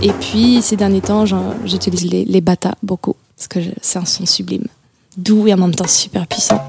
Et 0.00 0.12
puis, 0.12 0.62
ces 0.62 0.76
derniers 0.76 1.00
temps, 1.00 1.24
j'utilise 1.64 2.04
les, 2.04 2.40
bata 2.40 2.74
beaucoup, 2.84 3.16
parce 3.36 3.48
que 3.48 3.58
c'est 3.82 3.98
un 3.98 4.04
son 4.04 4.26
sublime. 4.26 4.66
Doux 5.16 5.48
et 5.48 5.54
en 5.54 5.56
même 5.56 5.74
temps 5.74 5.88
super 5.88 6.26
puissant. 6.28 6.60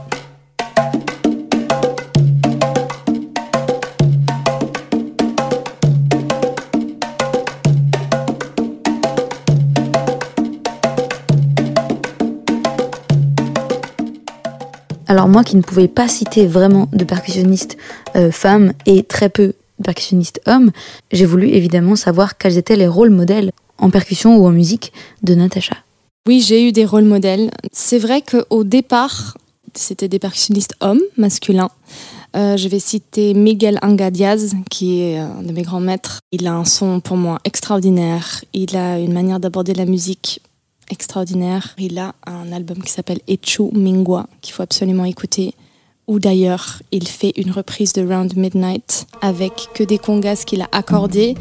Alors 15.07 15.27
moi 15.27 15.43
qui 15.43 15.55
ne 15.55 15.61
pouvais 15.63 15.87
pas 15.87 16.07
citer 16.07 16.45
vraiment 16.45 16.87
de 16.93 17.03
percussionnistes 17.03 17.77
euh, 18.15 18.31
femmes 18.31 18.73
et 18.85 19.03
très 19.03 19.29
peu 19.29 19.53
de 19.89 19.93
percussionnistes 19.93 20.41
hommes, 20.45 20.71
j'ai 21.11 21.25
voulu 21.25 21.49
évidemment 21.49 21.95
savoir 21.95 22.37
quels 22.37 22.57
étaient 22.57 22.75
les 22.75 22.87
rôles 22.87 23.09
modèles 23.09 23.51
en 23.77 23.89
percussion 23.89 24.37
ou 24.37 24.45
en 24.45 24.51
musique 24.51 24.91
de 25.23 25.35
Natacha. 25.35 25.77
Oui, 26.27 26.41
j'ai 26.41 26.67
eu 26.67 26.71
des 26.71 26.85
rôles 26.85 27.05
modèles. 27.05 27.49
C'est 27.71 27.97
vrai 27.97 28.21
qu'au 28.21 28.63
départ, 28.63 29.37
c'était 29.73 30.07
des 30.07 30.19
percussionnistes 30.19 30.75
hommes, 30.81 31.01
masculins. 31.17 31.71
Euh, 32.35 32.57
je 32.57 32.67
vais 32.67 32.79
citer 32.79 33.33
Miguel 33.33 33.79
Anga 33.81 34.11
Diaz, 34.11 34.53
qui 34.69 35.01
est 35.01 35.17
un 35.17 35.41
de 35.41 35.51
mes 35.51 35.63
grands 35.63 35.79
maîtres. 35.79 36.19
Il 36.31 36.45
a 36.45 36.53
un 36.53 36.65
son 36.65 36.99
pour 36.99 37.17
moi 37.17 37.39
extraordinaire. 37.45 38.43
Il 38.53 38.75
a 38.77 38.99
une 38.99 39.13
manière 39.13 39.39
d'aborder 39.39 39.73
la 39.73 39.85
musique 39.85 40.41
extraordinaire. 40.91 41.73
Il 41.79 41.97
a 41.97 42.13
un 42.27 42.51
album 42.51 42.83
qui 42.83 42.91
s'appelle 42.91 43.21
Echu 43.27 43.71
Mingwa, 43.73 44.27
qu'il 44.41 44.53
faut 44.53 44.63
absolument 44.63 45.05
écouter. 45.05 45.55
Ou 46.09 46.17
d'ailleurs, 46.17 46.81
il 46.91 47.07
fait 47.07 47.33
une 47.37 47.51
reprise 47.51 47.93
de 47.93 48.01
Round 48.01 48.35
Midnight 48.35 49.05
avec 49.21 49.69
que 49.75 49.83
des 49.83 49.99
congas 49.99 50.43
qu'il 50.43 50.63
a 50.63 50.67
accordés. 50.71 51.35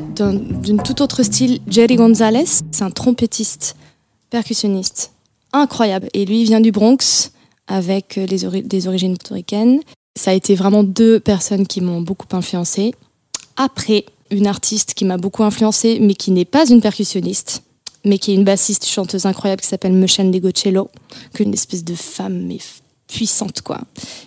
D'une 0.00 0.82
tout 0.82 1.02
autre 1.02 1.22
style, 1.22 1.60
Jerry 1.68 1.96
Gonzalez. 1.96 2.62
C'est 2.70 2.82
un 2.82 2.90
trompettiste, 2.90 3.76
percussionniste, 4.30 5.12
incroyable. 5.52 6.08
Et 6.14 6.24
lui, 6.24 6.44
vient 6.44 6.60
du 6.60 6.72
Bronx 6.72 7.30
avec 7.66 8.16
les 8.16 8.62
des 8.62 8.86
origines 8.88 9.16
portoricaines. 9.16 9.80
Ça 10.16 10.30
a 10.30 10.34
été 10.34 10.54
vraiment 10.54 10.84
deux 10.84 11.18
personnes 11.20 11.66
qui 11.66 11.80
m'ont 11.80 12.00
beaucoup 12.00 12.28
influencé. 12.36 12.94
Après, 13.56 14.04
une 14.30 14.46
artiste 14.46 14.94
qui 14.94 15.04
m'a 15.04 15.16
beaucoup 15.16 15.44
influencée, 15.44 15.98
mais 16.00 16.14
qui 16.14 16.30
n'est 16.30 16.44
pas 16.44 16.68
une 16.68 16.80
percussionniste, 16.80 17.62
mais 18.04 18.18
qui 18.18 18.32
est 18.32 18.34
une 18.34 18.44
bassiste 18.44 18.86
chanteuse 18.86 19.26
incroyable 19.26 19.62
qui 19.62 19.68
s'appelle 19.68 19.92
Mechen 19.92 20.30
Degocello, 20.30 20.90
qu'une 21.32 21.52
espèce 21.52 21.84
de 21.84 21.94
femme 21.94 22.46
mais 22.46 22.58
puissante 23.08 23.62
quoi, 23.62 23.80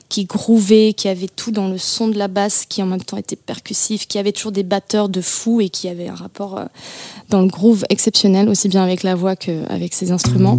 qui 0.09 0.25
grouvait, 0.25 0.93
qui 0.93 1.07
avait 1.07 1.27
tout 1.27 1.51
dans 1.51 1.67
le 1.67 1.77
son 1.77 2.07
de 2.07 2.17
la 2.17 2.27
basse, 2.27 2.65
qui 2.67 2.81
en 2.81 2.85
même 2.85 3.03
temps 3.03 3.17
était 3.17 3.35
percussif, 3.35 4.07
qui 4.07 4.17
avait 4.17 4.31
toujours 4.31 4.51
des 4.51 4.63
batteurs 4.63 5.09
de 5.09 5.21
fou 5.21 5.61
et 5.61 5.69
qui 5.69 5.87
avait 5.89 6.07
un 6.07 6.15
rapport 6.15 6.57
euh, 6.57 6.65
dans 7.29 7.41
le 7.41 7.47
groove 7.47 7.85
exceptionnel, 7.89 8.49
aussi 8.49 8.69
bien 8.69 8.83
avec 8.83 9.03
la 9.03 9.15
voix 9.15 9.35
qu'avec 9.35 9.93
ses 9.93 10.11
instruments. 10.11 10.57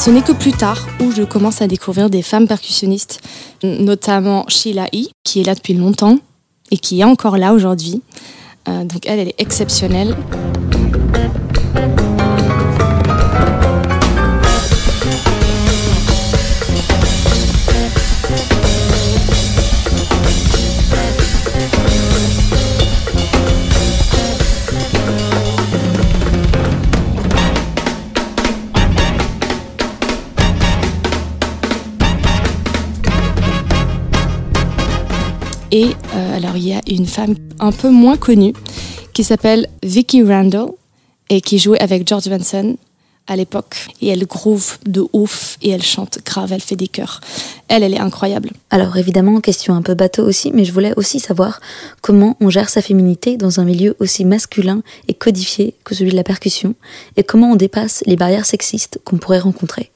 Ce 0.00 0.08
n'est 0.08 0.22
que 0.22 0.32
plus 0.32 0.52
tard 0.52 0.86
où 1.00 1.12
je 1.12 1.22
commence 1.22 1.60
à 1.60 1.66
découvrir 1.66 2.08
des 2.08 2.22
femmes 2.22 2.48
percussionnistes, 2.48 3.20
notamment 3.62 4.46
Sheila 4.48 4.86
E, 4.94 5.10
qui 5.24 5.42
est 5.42 5.44
là 5.44 5.54
depuis 5.54 5.74
longtemps 5.74 6.16
et 6.70 6.78
qui 6.78 7.00
est 7.00 7.04
encore 7.04 7.36
là 7.36 7.52
aujourd'hui. 7.52 8.00
Euh, 8.66 8.84
donc 8.84 9.04
elle, 9.04 9.18
elle 9.18 9.28
est 9.28 9.34
exceptionnelle. 9.36 10.16
Et 35.72 35.86
euh, 36.14 36.36
alors 36.36 36.56
il 36.56 36.68
y 36.68 36.72
a 36.72 36.80
une 36.88 37.06
femme 37.06 37.34
un 37.58 37.72
peu 37.72 37.90
moins 37.90 38.16
connue 38.16 38.54
qui 39.12 39.24
s'appelle 39.24 39.68
Vicky 39.82 40.22
Randall 40.22 40.70
et 41.28 41.40
qui 41.40 41.58
jouait 41.58 41.80
avec 41.80 42.06
George 42.08 42.28
Benson 42.28 42.76
à 43.26 43.36
l'époque. 43.36 43.76
Et 44.02 44.08
elle 44.08 44.26
groove 44.26 44.78
de 44.84 45.06
ouf 45.12 45.56
et 45.62 45.70
elle 45.70 45.82
chante 45.82 46.18
grave, 46.24 46.52
elle 46.52 46.60
fait 46.60 46.76
des 46.76 46.88
chœurs. 46.88 47.20
Elle, 47.68 47.84
elle 47.84 47.94
est 47.94 48.00
incroyable. 48.00 48.50
Alors 48.70 48.96
évidemment, 48.96 49.40
question 49.40 49.74
un 49.74 49.82
peu 49.82 49.94
bateau 49.94 50.26
aussi, 50.26 50.50
mais 50.52 50.64
je 50.64 50.72
voulais 50.72 50.92
aussi 50.96 51.20
savoir 51.20 51.60
comment 52.02 52.36
on 52.40 52.50
gère 52.50 52.68
sa 52.68 52.82
féminité 52.82 53.36
dans 53.36 53.60
un 53.60 53.64
milieu 53.64 53.94
aussi 54.00 54.24
masculin 54.24 54.82
et 55.06 55.14
codifié 55.14 55.74
que 55.84 55.94
celui 55.94 56.10
de 56.10 56.16
la 56.16 56.24
percussion 56.24 56.74
et 57.16 57.22
comment 57.22 57.52
on 57.52 57.56
dépasse 57.56 58.02
les 58.06 58.16
barrières 58.16 58.46
sexistes 58.46 59.00
qu'on 59.04 59.18
pourrait 59.18 59.38
rencontrer. 59.38 59.90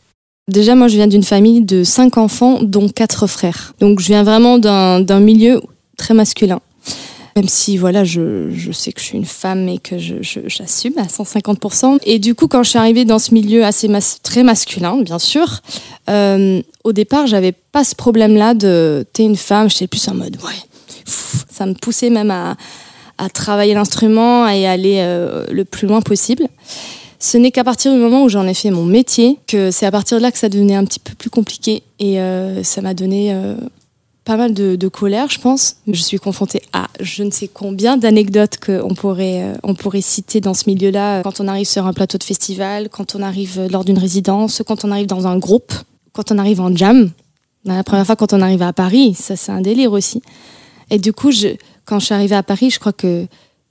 Déjà, 0.48 0.74
moi, 0.74 0.88
je 0.88 0.96
viens 0.96 1.06
d'une 1.06 1.22
famille 1.22 1.62
de 1.62 1.84
cinq 1.84 2.18
enfants, 2.18 2.58
dont 2.62 2.88
quatre 2.88 3.26
frères. 3.26 3.74
Donc, 3.80 4.00
je 4.00 4.06
viens 4.06 4.22
vraiment 4.22 4.58
d'un 4.58 5.20
milieu 5.20 5.62
très 5.96 6.12
masculin. 6.12 6.60
Même 7.36 7.48
si, 7.48 7.76
voilà, 7.76 8.04
je, 8.04 8.50
je, 8.52 8.70
sais 8.70 8.92
que 8.92 9.00
je 9.00 9.06
suis 9.06 9.18
une 9.18 9.24
femme 9.24 9.68
et 9.68 9.78
que 9.78 9.96
j'assume 9.98 10.98
à 10.98 11.04
150%. 11.04 11.98
Et 12.04 12.20
du 12.20 12.34
coup, 12.34 12.46
quand 12.46 12.62
je 12.62 12.70
suis 12.70 12.78
arrivée 12.78 13.04
dans 13.04 13.18
ce 13.18 13.34
milieu 13.34 13.64
assez 13.64 13.88
très 14.22 14.44
masculin, 14.44 14.98
bien 14.98 15.18
sûr, 15.18 15.60
euh, 16.08 16.62
au 16.84 16.92
départ, 16.92 17.26
j'avais 17.26 17.50
pas 17.50 17.82
ce 17.82 17.96
problème-là 17.96 18.54
de 18.54 19.04
t'es 19.12 19.24
une 19.24 19.36
femme, 19.36 19.68
j'étais 19.68 19.88
plus 19.88 20.06
en 20.08 20.14
mode 20.14 20.36
ouais. 20.44 21.04
ça 21.50 21.66
me 21.66 21.74
poussait 21.74 22.10
même 22.10 22.30
à, 22.30 22.56
à 23.18 23.28
travailler 23.28 23.74
l'instrument 23.74 24.46
et 24.48 24.66
aller 24.66 24.98
euh, 24.98 25.44
le 25.50 25.64
plus 25.64 25.88
loin 25.88 26.02
possible. 26.02 26.46
Ce 27.24 27.38
n'est 27.38 27.52
qu'à 27.52 27.64
partir 27.64 27.90
du 27.90 27.98
moment 27.98 28.22
où 28.24 28.28
j'en 28.28 28.46
ai 28.46 28.52
fait 28.52 28.70
mon 28.70 28.84
métier 28.84 29.38
que 29.46 29.70
c'est 29.70 29.86
à 29.86 29.90
partir 29.90 30.18
de 30.18 30.22
là 30.22 30.30
que 30.30 30.36
ça 30.36 30.50
devenait 30.50 30.74
un 30.74 30.84
petit 30.84 30.98
peu 30.98 31.14
plus 31.14 31.30
compliqué 31.30 31.82
et 31.98 32.20
euh, 32.20 32.62
ça 32.62 32.82
m'a 32.82 32.92
donné 32.92 33.32
euh, 33.32 33.56
pas 34.26 34.36
mal 34.36 34.52
de, 34.52 34.88
colère, 34.88 35.30
je 35.30 35.40
pense. 35.40 35.76
Je 35.88 36.02
suis 36.02 36.18
confrontée 36.18 36.60
à 36.74 36.88
je 37.00 37.22
ne 37.22 37.30
sais 37.30 37.48
combien 37.48 37.96
d'anecdotes 37.96 38.58
qu'on 38.58 38.94
pourrait, 38.94 39.42
euh, 39.42 39.54
on 39.62 39.74
pourrait 39.74 40.02
citer 40.02 40.42
dans 40.42 40.52
ce 40.52 40.68
milieu-là 40.68 41.22
quand 41.22 41.40
on 41.40 41.48
arrive 41.48 41.66
sur 41.66 41.86
un 41.86 41.94
plateau 41.94 42.18
de 42.18 42.24
festival, 42.24 42.90
quand 42.90 43.14
on 43.14 43.22
arrive 43.22 43.68
lors 43.70 43.86
d'une 43.86 43.98
résidence, 43.98 44.62
quand 44.66 44.84
on 44.84 44.90
arrive 44.90 45.06
dans 45.06 45.26
un 45.26 45.38
groupe, 45.38 45.72
quand 46.12 46.30
on 46.30 46.36
arrive 46.36 46.60
en 46.60 46.76
jam. 46.76 47.10
La 47.64 47.82
première 47.84 48.04
fois 48.04 48.16
quand 48.16 48.34
on 48.34 48.42
arrive 48.42 48.60
à 48.60 48.74
Paris, 48.74 49.14
ça 49.14 49.34
c'est 49.34 49.50
un 49.50 49.62
délire 49.62 49.92
aussi. 49.92 50.20
Et 50.90 50.98
du 50.98 51.14
coup, 51.14 51.30
quand 51.86 52.00
je 52.00 52.04
suis 52.04 52.14
arrivée 52.14 52.36
à 52.36 52.42
Paris, 52.42 52.68
je 52.68 52.78
crois 52.78 52.92
que 52.92 53.26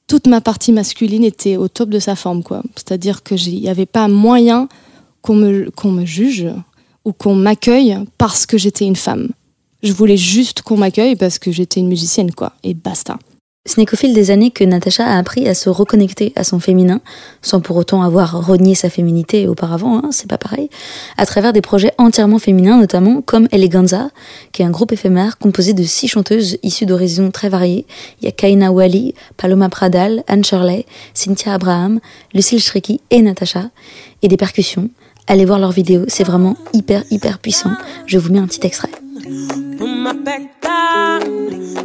toute 0.08 0.28
ma 0.28 0.42
partie 0.42 0.72
masculine 0.72 1.24
était 1.24 1.58
au 1.58 1.68
top 1.68 1.90
de 1.90 2.00
sa 2.00 2.16
forme, 2.16 2.44
quoi. 2.44 2.62
C'est-à-dire 2.76 3.24
que 3.24 3.36
n'y 3.36 3.70
avait 3.70 3.86
pas 3.86 4.08
moyen 4.08 4.68
qu'on 5.22 5.36
me, 5.36 5.72
qu'on 5.72 5.92
me 5.92 6.06
juge 6.06 6.48
ou 7.06 7.14
qu'on 7.14 7.36
m'accueille 7.36 7.98
parce 8.18 8.46
que 8.46 8.58
j'étais 8.58 8.86
une 8.86 8.96
femme. 8.96 9.30
Je 9.82 9.92
voulais 9.92 10.18
juste 10.18 10.62
qu'on 10.62 10.78
m'accueille 10.78 11.16
parce 11.16 11.40
que 11.40 11.52
j'étais 11.52 11.80
une 11.80 11.88
musicienne, 11.88 12.32
quoi. 12.32 12.54
Et 12.64 12.74
basta. 12.74 13.18
Ce 13.66 13.80
n'est 13.80 13.86
qu'au 13.86 13.96
fil 13.96 14.14
des 14.14 14.30
années 14.30 14.52
que 14.52 14.66
Natacha 14.66 15.06
a 15.06 15.18
appris 15.18 15.48
à 15.48 15.54
se 15.54 15.70
reconnecter 15.70 16.34
à 16.36 16.44
son 16.44 16.60
féminin, 16.60 17.00
sans 17.42 17.62
pour 17.62 17.78
autant 17.78 18.04
avoir 18.04 18.46
renié 18.46 18.76
sa 18.76 18.90
féminité 18.90 19.48
auparavant, 19.48 20.00
hein, 20.00 20.10
c'est 20.12 20.30
pas 20.30 20.38
pareil, 20.38 20.70
à 21.18 21.26
travers 21.26 21.54
des 21.54 21.62
projets 21.62 21.94
entièrement 21.98 22.40
féminins, 22.40 22.78
notamment 22.78 23.22
comme 23.22 23.48
Eleganza, 23.54 24.10
qui 24.52 24.64
est 24.64 24.66
un 24.66 24.70
groupe 24.70 24.92
éphémère 24.92 25.38
composé 25.38 25.72
de 25.72 25.84
six 25.84 26.10
chanteuses 26.10 26.58
issues 26.62 26.86
d'horizons 26.86 27.32
très 27.32 27.48
variés. 27.48 27.86
Il 28.22 28.26
y 28.26 28.28
a 28.28 28.32
Kaina 28.32 28.70
Wali, 28.70 29.16
Paloma 29.38 29.70
Pradal, 29.70 30.26
Anne 30.28 30.44
Shirley, 30.44 30.86
Cynthia 31.14 31.54
Abraham, 31.54 32.02
Lucille 32.34 32.62
Schrecky 32.62 33.00
et 33.12 33.22
Natacha, 33.22 33.70
et 34.24 34.28
des 34.28 34.38
percussions. 34.38 34.90
Allez 35.28 35.46
voir 35.46 35.60
leurs 35.60 35.72
vidéos, 35.72 36.04
c'est 36.10 36.26
vraiment 36.26 36.58
hyper 36.74 37.06
hyper 37.12 37.40
puissant. 37.40 37.72
Je 38.08 38.18
vous 38.18 38.30
mets 38.30 38.40
un 38.40 38.48
petit 38.48 38.68
extrait. 38.68 38.92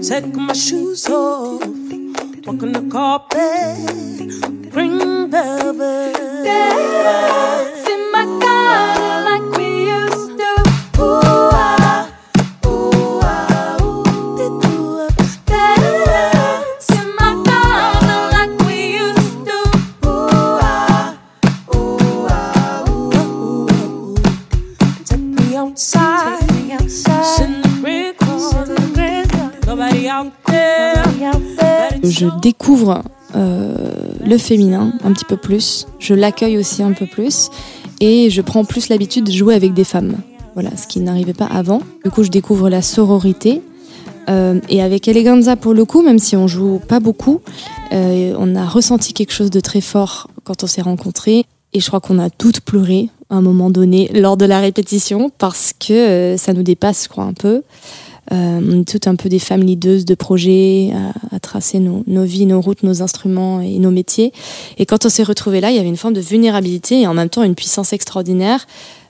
Take 0.08 0.34
my 0.34 0.52
shoes 0.52 1.08
off, 1.08 1.60
walk 2.46 2.62
on 2.62 2.72
the 2.72 2.88
carpet, 2.90 4.72
bring 4.72 5.30
velvet. 5.30 6.14
Dance 6.44 7.88
Je 32.18 32.26
découvre 32.40 33.04
euh, 33.36 33.92
le 34.26 34.38
féminin 34.38 34.92
un 35.04 35.12
petit 35.12 35.24
peu 35.24 35.36
plus, 35.36 35.86
je 36.00 36.14
l'accueille 36.14 36.58
aussi 36.58 36.82
un 36.82 36.90
peu 36.90 37.06
plus 37.06 37.48
et 38.00 38.28
je 38.28 38.42
prends 38.42 38.64
plus 38.64 38.88
l'habitude 38.88 39.22
de 39.22 39.30
jouer 39.30 39.54
avec 39.54 39.72
des 39.72 39.84
femmes. 39.84 40.16
Voilà, 40.54 40.76
ce 40.76 40.88
qui 40.88 40.98
n'arrivait 40.98 41.32
pas 41.32 41.46
avant. 41.46 41.80
Du 42.04 42.10
coup, 42.10 42.24
je 42.24 42.30
découvre 42.30 42.68
la 42.68 42.82
sororité. 42.82 43.62
Euh, 44.28 44.58
et 44.68 44.82
avec 44.82 45.06
Eleganza, 45.06 45.54
pour 45.54 45.74
le 45.74 45.84
coup, 45.84 46.02
même 46.02 46.18
si 46.18 46.34
on 46.34 46.48
joue 46.48 46.80
pas 46.88 46.98
beaucoup, 46.98 47.40
euh, 47.92 48.34
on 48.36 48.56
a 48.56 48.66
ressenti 48.66 49.12
quelque 49.12 49.32
chose 49.32 49.50
de 49.50 49.60
très 49.60 49.80
fort 49.80 50.28
quand 50.42 50.64
on 50.64 50.66
s'est 50.66 50.82
rencontrés. 50.82 51.44
Et 51.72 51.78
je 51.78 51.86
crois 51.86 52.00
qu'on 52.00 52.18
a 52.18 52.30
toutes 52.30 52.62
pleuré 52.62 53.10
à 53.30 53.36
un 53.36 53.42
moment 53.42 53.70
donné 53.70 54.10
lors 54.12 54.36
de 54.36 54.44
la 54.44 54.58
répétition 54.58 55.30
parce 55.38 55.72
que 55.72 56.34
ça 56.36 56.52
nous 56.52 56.64
dépasse, 56.64 57.04
je 57.04 57.08
crois, 57.10 57.24
un 57.24 57.34
peu. 57.34 57.62
Euh, 58.32 58.60
on 58.62 58.80
est 58.80 58.88
toutes 58.88 59.06
un 59.06 59.16
peu 59.16 59.28
des 59.28 59.38
femmes 59.38 59.62
leaders 59.62 60.04
de 60.04 60.14
projets, 60.14 60.92
à, 61.32 61.40
tracer 61.40 61.78
nos, 61.78 62.02
vies, 62.24 62.46
nos 62.46 62.60
routes, 62.60 62.82
nos 62.82 63.02
instruments 63.02 63.60
et 63.60 63.78
nos 63.78 63.90
métiers. 63.90 64.32
Et 64.76 64.86
quand 64.86 65.06
on 65.06 65.08
s'est 65.08 65.22
retrouvés 65.22 65.60
là, 65.60 65.70
il 65.70 65.76
y 65.76 65.78
avait 65.78 65.88
une 65.88 65.96
forme 65.96 66.14
de 66.14 66.20
vulnérabilité 66.20 67.02
et 67.02 67.06
en 67.06 67.14
même 67.14 67.28
temps 67.28 67.42
une 67.42 67.54
puissance 67.54 67.92
extraordinaire 67.92 68.66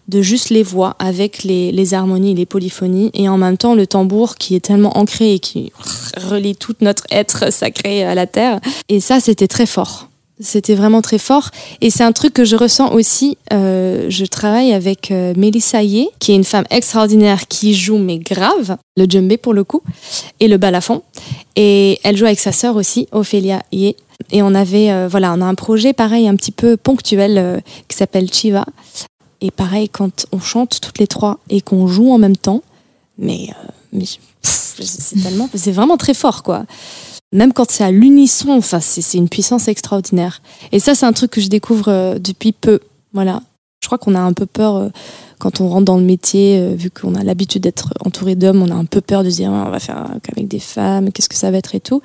de 0.08 0.22
juste 0.22 0.50
les 0.50 0.62
voix 0.62 0.96
avec 0.98 1.44
les, 1.44 1.70
les 1.70 1.94
harmonies, 1.94 2.34
les 2.34 2.46
polyphonies 2.46 3.10
et 3.12 3.28
en 3.28 3.36
même 3.36 3.58
temps 3.58 3.74
le 3.74 3.86
tambour 3.86 4.36
qui 4.36 4.54
est 4.54 4.60
tellement 4.60 4.96
ancré 4.96 5.34
et 5.34 5.38
qui 5.38 5.70
relie 6.16 6.56
tout 6.56 6.74
notre 6.80 7.04
être 7.10 7.52
sacré 7.52 8.04
à 8.04 8.14
la 8.14 8.26
terre. 8.26 8.60
Et 8.88 9.00
ça, 9.00 9.20
c'était 9.20 9.48
très 9.48 9.66
fort. 9.66 10.08
C'était 10.40 10.76
vraiment 10.76 11.02
très 11.02 11.18
fort. 11.18 11.50
Et 11.80 11.90
c'est 11.90 12.04
un 12.04 12.12
truc 12.12 12.32
que 12.32 12.44
je 12.44 12.54
ressens 12.54 12.92
aussi. 12.92 13.36
Euh, 13.52 14.06
je 14.08 14.24
travaille 14.24 14.72
avec 14.72 15.10
euh, 15.10 15.34
Mélissa 15.36 15.82
Yé, 15.82 16.08
qui 16.20 16.32
est 16.32 16.36
une 16.36 16.44
femme 16.44 16.64
extraordinaire 16.70 17.48
qui 17.48 17.74
joue, 17.74 17.98
mais 17.98 18.18
grave, 18.18 18.76
le 18.96 19.06
djembé 19.08 19.36
pour 19.36 19.52
le 19.52 19.64
coup, 19.64 19.82
et 20.38 20.46
le 20.46 20.56
balafon. 20.56 21.02
Et 21.56 21.98
elle 22.04 22.16
joue 22.16 22.26
avec 22.26 22.38
sa 22.38 22.52
sœur 22.52 22.76
aussi, 22.76 23.08
Ophélia 23.10 23.62
Yé. 23.72 23.96
Et 24.30 24.42
on 24.42 24.54
avait, 24.54 24.92
euh, 24.92 25.08
voilà, 25.08 25.32
on 25.32 25.40
a 25.40 25.44
un 25.44 25.54
projet 25.54 25.92
pareil, 25.92 26.28
un 26.28 26.36
petit 26.36 26.52
peu 26.52 26.76
ponctuel, 26.76 27.38
euh, 27.38 27.58
qui 27.88 27.96
s'appelle 27.96 28.32
Chiva. 28.32 28.64
Et 29.40 29.50
pareil, 29.50 29.88
quand 29.88 30.26
on 30.32 30.40
chante 30.40 30.80
toutes 30.80 30.98
les 30.98 31.06
trois 31.06 31.38
et 31.48 31.60
qu'on 31.60 31.86
joue 31.88 32.12
en 32.12 32.18
même 32.18 32.36
temps, 32.36 32.62
mais, 33.18 33.48
mais 33.92 34.04
c'est 34.42 35.20
tellement, 35.20 35.48
c'est 35.54 35.72
vraiment 35.72 35.96
très 35.96 36.14
fort, 36.14 36.42
quoi 36.42 36.64
même 37.32 37.52
quand 37.52 37.70
c'est 37.70 37.84
à 37.84 37.90
l'unisson, 37.90 38.50
enfin, 38.50 38.80
c'est 38.80 39.18
une 39.18 39.28
puissance 39.28 39.68
extraordinaire. 39.68 40.40
Et 40.72 40.78
ça, 40.78 40.94
c'est 40.94 41.06
un 41.06 41.12
truc 41.12 41.30
que 41.30 41.40
je 41.40 41.48
découvre 41.48 41.88
euh, 41.88 42.18
depuis 42.18 42.52
peu. 42.52 42.80
Voilà. 43.12 43.42
Je 43.82 43.86
crois 43.86 43.98
qu'on 43.98 44.14
a 44.14 44.20
un 44.20 44.32
peu 44.32 44.46
peur 44.46 44.76
euh, 44.76 44.88
quand 45.38 45.60
on 45.60 45.68
rentre 45.68 45.84
dans 45.84 45.98
le 45.98 46.04
métier, 46.04 46.58
euh, 46.58 46.74
vu 46.74 46.90
qu'on 46.90 47.14
a 47.14 47.22
l'habitude 47.22 47.62
d'être 47.62 47.92
entouré 48.04 48.34
d'hommes, 48.34 48.62
on 48.62 48.70
a 48.70 48.74
un 48.74 48.86
peu 48.86 49.00
peur 49.00 49.24
de 49.24 49.30
se 49.30 49.36
dire 49.36 49.50
Ah, 49.52 49.64
on 49.66 49.70
va 49.70 49.78
faire 49.78 50.06
qu'avec 50.22 50.48
des 50.48 50.58
femmes, 50.58 51.12
qu'est-ce 51.12 51.28
que 51.28 51.36
ça 51.36 51.50
va 51.50 51.58
être 51.58 51.74
et 51.74 51.80
tout. 51.80 52.00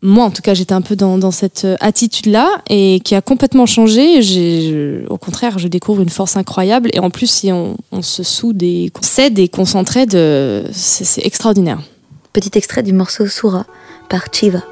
Moi, 0.00 0.24
en 0.24 0.30
tout 0.30 0.42
cas, 0.42 0.54
j'étais 0.54 0.74
un 0.74 0.80
peu 0.80 0.94
dans, 0.94 1.30
cette 1.32 1.66
attitude-là 1.80 2.48
et 2.70 3.00
qui 3.04 3.16
a 3.16 3.20
complètement 3.20 3.66
changé. 3.66 5.04
Au 5.10 5.18
contraire, 5.18 5.58
je 5.58 5.66
découvre 5.66 6.02
une 6.02 6.08
force 6.08 6.36
incroyable. 6.36 6.88
Et 6.92 7.00
en 7.00 7.10
plus, 7.10 7.28
si 7.28 7.50
on, 7.50 7.76
on 7.90 8.00
se 8.00 8.22
soude 8.22 8.62
et 8.62 8.92
qu'on 8.94 9.02
s'aide 9.02 9.40
et 9.40 9.48
qu'on 9.48 9.64
s'entraide, 9.64 10.12
c'est 10.70 11.26
extraordinaire. 11.26 11.80
Petit 12.38 12.56
extrait 12.56 12.84
du 12.84 12.92
morceau 12.92 13.26
Soura 13.26 13.66
par 14.08 14.26
Chiva. 14.32 14.62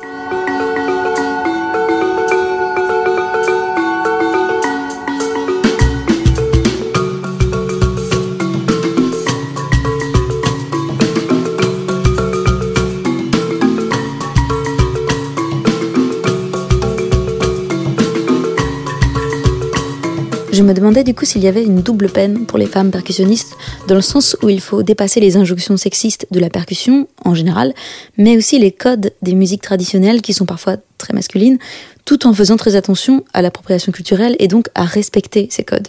Me 20.67 20.75
demandais 20.75 21.05
du 21.05 21.15
coup 21.15 21.25
s'il 21.25 21.43
y 21.43 21.49
avait 21.49 21.65
une 21.65 21.81
double 21.81 22.09
peine 22.09 22.45
pour 22.45 22.59
les 22.59 22.67
femmes 22.67 22.91
percussionnistes, 22.91 23.57
dans 23.89 23.95
le 23.95 24.01
sens 24.01 24.37
où 24.43 24.49
il 24.49 24.61
faut 24.61 24.83
dépasser 24.83 25.21
les 25.21 25.37
injonctions 25.37 25.77
sexistes 25.77 26.27
de 26.31 26.41
la 26.41 26.51
percussion 26.51 27.09
en 27.25 27.35
général, 27.35 27.73
mais 28.19 28.37
aussi 28.37 28.59
les 28.59 28.73
codes 28.73 29.13
des 29.23 29.35
musiques 29.35 29.63
traditionnelles 29.63 30.23
qui 30.23 30.35
sont 30.35 30.47
parfois 30.47 30.77
très 30.99 31.15
masculines, 31.15 31.59
tout 32.05 32.27
en 32.27 32.35
faisant 32.35 32.57
très 32.57 32.77
attention 32.77 33.25
à 33.33 33.43
l'appropriation 33.43 33.93
culturelle 33.93 34.37
et 34.39 34.49
donc 34.49 34.69
à 34.75 34.85
respecter 34.85 35.49
ces 35.51 35.65
codes. 35.65 35.89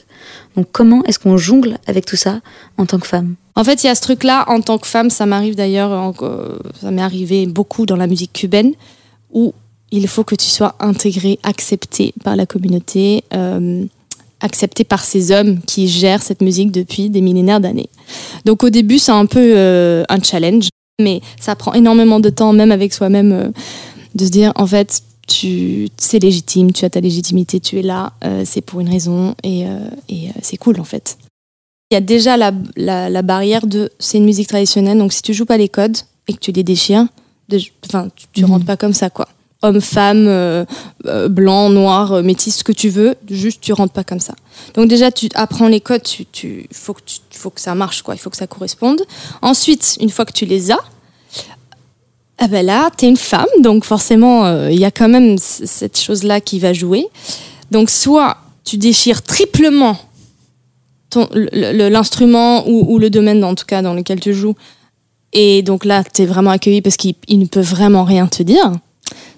Donc 0.56 0.68
comment 0.72 1.04
est-ce 1.06 1.20
qu'on 1.20 1.38
jongle 1.38 1.78
avec 1.88 2.06
tout 2.06 2.16
ça 2.16 2.42
en 2.78 2.86
tant 2.86 3.00
que 3.00 3.08
femme? 3.08 3.36
En 3.56 3.64
fait, 3.64 3.84
il 3.84 3.88
y 3.88 3.90
a 3.90 3.96
ce 3.96 4.02
truc-là, 4.02 4.46
en 4.48 4.62
tant 4.62 4.78
que 4.78 4.88
femme, 4.88 5.10
ça 5.10 5.26
m'arrive 5.26 5.56
d'ailleurs, 5.56 6.14
euh, 6.22 6.60
ça 6.80 6.92
m'est 6.92 7.02
arrivé 7.02 7.48
beaucoup 7.48 7.86
dans 7.86 7.96
la 7.96 8.08
musique 8.08 8.34
cubaine, 8.34 8.74
où 9.32 9.54
il 9.92 10.08
faut 10.08 10.24
que 10.24 10.36
tu 10.36 10.46
sois 10.46 10.76
intégré, 10.80 11.40
accepté 11.44 12.14
par 12.24 12.36
la 12.36 12.46
communauté, 12.46 13.24
euh, 13.34 13.86
accepté 14.42 14.84
par 14.84 15.04
ces 15.04 15.32
hommes 15.32 15.60
qui 15.62 15.88
gèrent 15.88 16.22
cette 16.24 16.42
musique 16.42 16.72
depuis 16.72 17.10
des 17.10 17.22
millénaires 17.22 17.60
d'années. 17.60 17.90
Donc 18.46 18.64
au 18.64 18.70
début, 18.70 19.00
c'est 19.00 19.12
un 19.12 19.26
peu 19.26 19.54
euh, 19.58 20.04
un 20.10 20.22
challenge, 20.22 20.70
mais 21.02 21.22
ça 21.40 21.56
prend 21.56 21.74
énormément 21.74 22.20
de 22.20 22.30
temps, 22.30 22.54
même 22.54 22.72
avec 22.72 22.94
soi-même, 22.94 23.32
euh, 23.32 23.50
de 24.16 24.26
se 24.26 24.30
dire, 24.32 24.52
en 24.56 24.68
fait, 24.68 25.02
tu, 25.28 25.90
c'est 25.98 26.20
légitime, 26.20 26.72
tu 26.72 26.86
as 26.86 26.90
ta 26.90 27.02
légitimité, 27.02 27.60
tu 27.60 27.80
es 27.80 27.82
là, 27.82 28.14
euh, 28.24 28.44
c'est 28.46 28.62
pour 28.62 28.80
une 28.80 28.90
raison, 28.90 29.36
et, 29.44 29.66
euh, 29.68 29.80
et 30.08 30.30
euh, 30.30 30.32
c'est 30.42 30.58
cool 30.58 30.80
en 30.80 30.86
fait. 30.86 31.18
Il 31.92 31.96
y 31.96 31.98
a 31.98 32.02
déjà 32.02 32.38
la, 32.38 32.52
la, 32.76 33.10
la 33.10 33.22
barrière 33.22 33.66
de 33.68 33.90
c'est 34.00 34.18
une 34.20 34.26
musique 34.26 34.48
traditionnelle, 34.48 34.98
donc 34.98 35.14
si 35.14 35.22
tu 35.22 35.34
joues 35.34 35.46
pas 35.46 35.58
les 35.58 35.70
codes 35.70 35.98
et 36.28 36.34
que 36.34 36.40
tu 36.40 36.52
les 36.52 36.64
déchires, 36.64 37.06
de- 37.50 37.60
enfin, 37.86 38.08
tu, 38.16 38.26
tu 38.34 38.44
Mhm. 38.44 38.52
rentres 38.52 38.66
pas 38.66 38.78
comme 38.78 38.94
ça, 38.94 39.10
quoi. 39.10 39.28
Homme, 39.64 39.82
femme, 39.82 40.28
euh, 40.28 40.66
euh, 41.08 41.30
blanc, 41.30 41.70
noir, 41.70 42.14
euh, 42.14 42.22
métis, 42.22 42.58
ce 42.58 42.64
que 42.64 42.72
tu 42.72 42.90
veux, 42.90 43.16
juste 43.28 43.60
tu 43.60 43.74
rentres 43.74 43.94
pas 43.94 44.04
comme 44.04 44.20
ça. 44.20 44.36
Donc 44.76 44.88
déjà, 44.88 45.12
tu 45.12 45.30
apprends 45.34 45.68
les 45.68 45.82
codes, 45.82 46.04
tu, 46.04 46.26
tu, 46.26 46.68
faut, 46.72 46.94
que 46.94 47.02
tu, 47.04 47.20
faut 47.32 47.50
que 47.50 47.60
ça 47.60 47.74
marche, 47.74 48.04
quoi. 48.04 48.14
Il 48.14 48.20
faut 48.20 48.30
que 48.30 48.38
ça 48.38 48.46
corresponde. 48.46 49.02
Ensuite, 49.42 49.98
une 50.00 50.12
fois 50.12 50.26
que 50.26 50.34
tu 50.34 50.46
les 50.46 50.70
as, 50.70 50.80
ah 52.38 52.48
ben 52.48 52.64
là, 52.64 52.92
t'es 52.96 53.08
une 53.08 53.18
femme, 53.18 53.48
donc 53.62 53.84
forcément, 53.84 54.68
il 54.68 54.78
y 54.78 54.86
a 54.86 54.92
quand 54.92 55.10
même 55.10 55.40
cette 55.40 56.00
chose-là 56.00 56.40
qui 56.40 56.60
va 56.60 56.72
jouer. 56.72 57.08
Donc 57.72 57.90
soit 57.90 58.38
tu 58.64 58.78
déchires 58.78 59.24
triplement 59.24 59.98
l'instrument 61.52 62.68
ou, 62.68 62.94
ou 62.94 63.00
le 63.00 63.10
domaine, 63.10 63.44
en 63.44 63.56
tout 63.56 63.66
cas, 63.66 63.82
dans 63.82 63.96
lequel 63.96 64.20
tu 64.20 64.36
joues. 64.36 64.56
Et 65.34 65.64
donc 65.64 65.84
là, 65.84 66.04
tu 66.04 66.22
es 66.22 66.26
vraiment 66.28 66.52
accueilli 66.52 66.82
parce 66.82 66.98
qu'il 66.98 67.16
il 67.28 67.40
ne 67.40 67.46
peut 67.46 67.62
vraiment 67.62 68.04
rien 68.04 68.28
te 68.28 68.44
dire. 68.44 68.72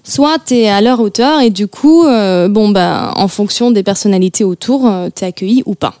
Soit 0.04 0.38
tu 0.46 0.54
es 0.54 0.68
à 0.68 0.80
leur 0.80 1.00
hauteur 1.00 1.40
et 1.40 1.50
du 1.50 1.66
coup, 1.66 2.04
euh, 2.04 2.48
bon, 2.48 2.70
bah, 2.70 3.12
en 3.16 3.28
fonction 3.28 3.70
des 3.70 3.82
personnalités 3.82 4.44
autour, 4.44 4.90
tu 5.14 5.24
es 5.24 5.26
accueilli 5.26 5.62
ou 5.66 5.74
pas. 5.74 5.94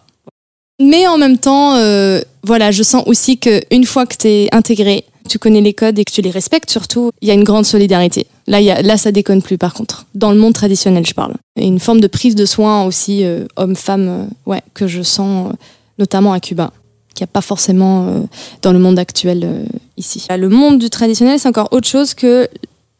Mais 0.80 1.06
en 1.06 1.18
même 1.18 1.36
temps, 1.36 1.74
euh, 1.76 2.22
voilà, 2.42 2.70
je 2.70 2.82
sens 2.82 3.04
aussi 3.06 3.38
qu'une 3.38 3.84
fois 3.84 4.06
que 4.06 4.16
tu 4.16 4.28
es 4.28 4.48
intégré, 4.52 5.04
tu 5.28 5.38
connais 5.38 5.60
les 5.60 5.74
codes 5.74 5.98
et 5.98 6.04
que 6.04 6.10
tu 6.10 6.22
les 6.22 6.30
respectes 6.30 6.70
surtout, 6.70 7.10
il 7.20 7.28
y 7.28 7.30
a 7.30 7.34
une 7.34 7.44
grande 7.44 7.66
solidarité. 7.66 8.26
Là, 8.46 8.60
là, 8.60 8.96
ça 8.96 9.12
déconne 9.12 9.42
plus 9.42 9.58
par 9.58 9.74
contre. 9.74 10.06
Dans 10.14 10.32
le 10.32 10.38
monde 10.38 10.54
traditionnel, 10.54 11.06
je 11.06 11.12
parle. 11.12 11.34
Une 11.56 11.78
forme 11.78 12.00
de 12.00 12.06
prise 12.06 12.34
de 12.34 12.46
soin 12.46 12.84
aussi, 12.84 13.24
euh, 13.24 13.44
homme-femme, 13.56 14.08
euh, 14.08 14.24
ouais, 14.46 14.62
que 14.72 14.88
je 14.88 15.02
sens 15.02 15.50
euh, 15.50 15.56
notamment 15.98 16.32
à 16.32 16.40
Cuba, 16.40 16.72
qu'il 17.14 17.24
n'y 17.24 17.28
a 17.28 17.32
pas 17.32 17.42
forcément 17.42 18.06
euh, 18.08 18.20
dans 18.62 18.72
le 18.72 18.78
monde 18.78 18.98
actuel 18.98 19.42
euh, 19.44 19.64
ici. 19.98 20.26
Le 20.34 20.48
monde 20.48 20.78
du 20.78 20.88
traditionnel, 20.88 21.38
c'est 21.38 21.48
encore 21.48 21.68
autre 21.72 21.86
chose 21.86 22.14
que 22.14 22.48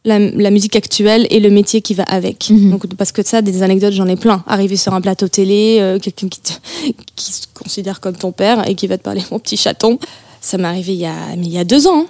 la, 0.05 0.17
la 0.19 0.49
musique 0.51 0.75
actuelle 0.75 1.27
et 1.29 1.39
le 1.39 1.49
métier 1.49 1.81
qui 1.81 1.93
va 1.93 2.03
avec. 2.03 2.49
Mhm. 2.49 2.71
Donc, 2.71 2.87
parce 2.95 3.11
que 3.11 3.23
ça, 3.25 3.41
des 3.41 3.61
anecdotes, 3.63 3.93
j'en 3.93 4.07
ai 4.07 4.15
plein. 4.15 4.43
Arriver 4.47 4.75
sur 4.75 4.93
un 4.93 5.01
plateau 5.01 5.27
télé, 5.27 5.77
euh, 5.79 5.99
quelqu'un 5.99 6.27
qui, 6.27 6.41
qui 7.15 7.31
se 7.33 7.41
considère 7.53 7.99
comme 7.99 8.15
ton 8.15 8.31
père 8.31 8.67
et 8.67 8.75
qui 8.75 8.87
va 8.87 8.97
te 8.97 9.03
parler 9.03 9.21
mon 9.31 9.39
petit 9.39 9.57
chaton. 9.57 9.99
Ça 10.41 10.57
m'est 10.57 10.67
arrivé 10.67 10.93
il 10.93 10.99
y 10.99 11.05
a, 11.05 11.13
mais 11.37 11.45
il 11.45 11.53
y 11.53 11.59
a 11.59 11.63
deux 11.63 11.87
ans. 11.87 12.01
hein. 12.01 12.07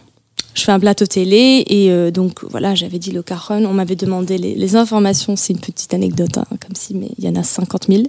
Je 0.53 0.63
fais 0.63 0.71
un 0.73 0.79
plateau 0.81 1.05
télé 1.05 1.63
et 1.67 1.91
euh, 1.91 2.11
donc 2.11 2.43
voilà, 2.49 2.75
j'avais 2.75 2.99
dit 2.99 3.11
le 3.11 3.21
cajon. 3.23 3.65
On 3.65 3.73
m'avait 3.73 3.95
demandé 3.95 4.37
les, 4.37 4.53
les 4.55 4.75
informations. 4.75 5.35
C'est 5.37 5.53
une 5.53 5.59
petite 5.59 5.93
anecdote, 5.93 6.37
hein, 6.37 6.45
comme 6.49 6.75
si, 6.75 6.93
mais 6.93 7.09
il 7.17 7.23
y 7.23 7.29
en 7.29 7.35
a 7.35 7.43
50 7.43 7.87
000. 7.87 8.03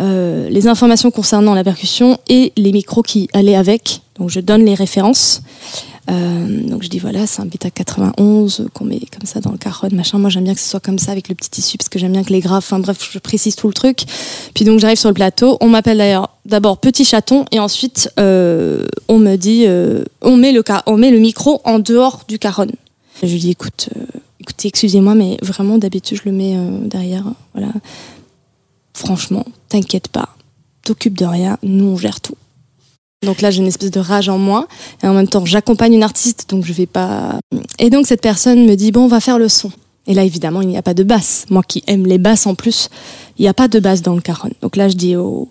Euh, 0.00 0.48
les 0.48 0.66
informations 0.68 1.10
concernant 1.10 1.54
la 1.54 1.64
percussion 1.64 2.18
et 2.28 2.52
les 2.56 2.72
micros 2.72 3.02
qui 3.02 3.28
allaient 3.32 3.56
avec. 3.56 4.00
Donc 4.18 4.30
je 4.30 4.40
donne 4.40 4.64
les 4.64 4.74
références. 4.74 5.40
Euh, 6.10 6.62
donc 6.68 6.82
je 6.82 6.88
dis 6.88 6.98
voilà, 6.98 7.26
c'est 7.26 7.42
un 7.42 7.46
bêta 7.46 7.70
91 7.70 8.68
qu'on 8.72 8.84
met 8.84 9.00
comme 9.12 9.26
ça 9.26 9.40
dans 9.40 9.52
le 9.52 9.58
caron, 9.58 9.88
machin. 9.92 10.18
Moi 10.18 10.30
j'aime 10.30 10.44
bien 10.44 10.54
que 10.54 10.60
ce 10.60 10.68
soit 10.68 10.80
comme 10.80 10.98
ça 10.98 11.12
avec 11.12 11.28
le 11.28 11.34
petit 11.34 11.50
tissu 11.50 11.76
parce 11.76 11.88
que 11.88 11.98
j'aime 11.98 12.12
bien 12.12 12.24
que 12.24 12.32
les 12.32 12.40
graves. 12.40 12.58
Enfin 12.58 12.78
bref, 12.78 13.08
je 13.10 13.18
précise 13.18 13.56
tout 13.56 13.68
le 13.68 13.74
truc. 13.74 14.04
Puis 14.54 14.64
donc 14.64 14.80
j'arrive 14.80 14.98
sur 14.98 15.10
le 15.10 15.14
plateau. 15.14 15.58
On 15.60 15.68
m'appelle 15.68 15.98
d'ailleurs 15.98 16.30
d'abord 16.46 16.78
petit 16.78 17.04
chaton 17.04 17.44
et 17.52 17.58
ensuite 17.58 18.10
euh, 18.18 18.86
on 19.08 19.18
me 19.18 19.36
dit 19.36 19.64
euh, 19.66 20.04
on 20.22 20.36
met 20.36 20.52
le 20.52 20.62
on 20.86 20.96
met 20.96 21.10
le 21.10 21.18
micro 21.18 21.60
en 21.64 21.78
dehors 21.78 22.24
du 22.26 22.38
caron. 22.38 22.68
Je 23.22 23.26
lui 23.26 23.38
dis 23.38 23.50
écoute, 23.50 23.90
écoutez, 24.40 24.68
excusez-moi, 24.68 25.14
mais 25.14 25.36
vraiment 25.42 25.76
d'habitude 25.76 26.20
je 26.24 26.30
le 26.30 26.36
mets 26.36 26.56
derrière. 26.86 27.24
Voilà. 27.52 27.72
Franchement, 28.94 29.44
t'inquiète 29.68 30.08
pas, 30.08 30.28
t'occupes 30.82 31.18
de 31.18 31.24
rien, 31.24 31.58
nous 31.62 31.86
on 31.86 31.96
gère 31.96 32.20
tout. 32.20 32.36
Donc 33.24 33.40
là, 33.40 33.50
j'ai 33.50 33.58
une 33.58 33.66
espèce 33.66 33.90
de 33.90 34.00
rage 34.00 34.28
en 34.28 34.38
moi. 34.38 34.68
Et 35.02 35.08
en 35.08 35.14
même 35.14 35.28
temps, 35.28 35.44
j'accompagne 35.44 35.94
une 35.94 36.02
artiste, 36.02 36.46
donc 36.48 36.64
je 36.64 36.72
vais 36.72 36.86
pas. 36.86 37.40
Et 37.78 37.90
donc 37.90 38.06
cette 38.06 38.22
personne 38.22 38.64
me 38.64 38.74
dit 38.74 38.92
bon, 38.92 39.04
on 39.04 39.08
va 39.08 39.20
faire 39.20 39.38
le 39.38 39.48
son. 39.48 39.72
Et 40.06 40.14
là, 40.14 40.24
évidemment, 40.24 40.62
il 40.62 40.68
n'y 40.68 40.78
a 40.78 40.82
pas 40.82 40.94
de 40.94 41.02
basse. 41.02 41.44
Moi 41.50 41.62
qui 41.62 41.82
aime 41.86 42.06
les 42.06 42.18
basses 42.18 42.46
en 42.46 42.54
plus, 42.54 42.88
il 43.38 43.42
n'y 43.42 43.48
a 43.48 43.54
pas 43.54 43.68
de 43.68 43.78
basse 43.80 44.02
dans 44.02 44.14
le 44.14 44.20
caron. 44.20 44.50
Donc 44.62 44.76
là, 44.76 44.88
je 44.88 44.94
dis 44.94 45.16
au, 45.16 45.48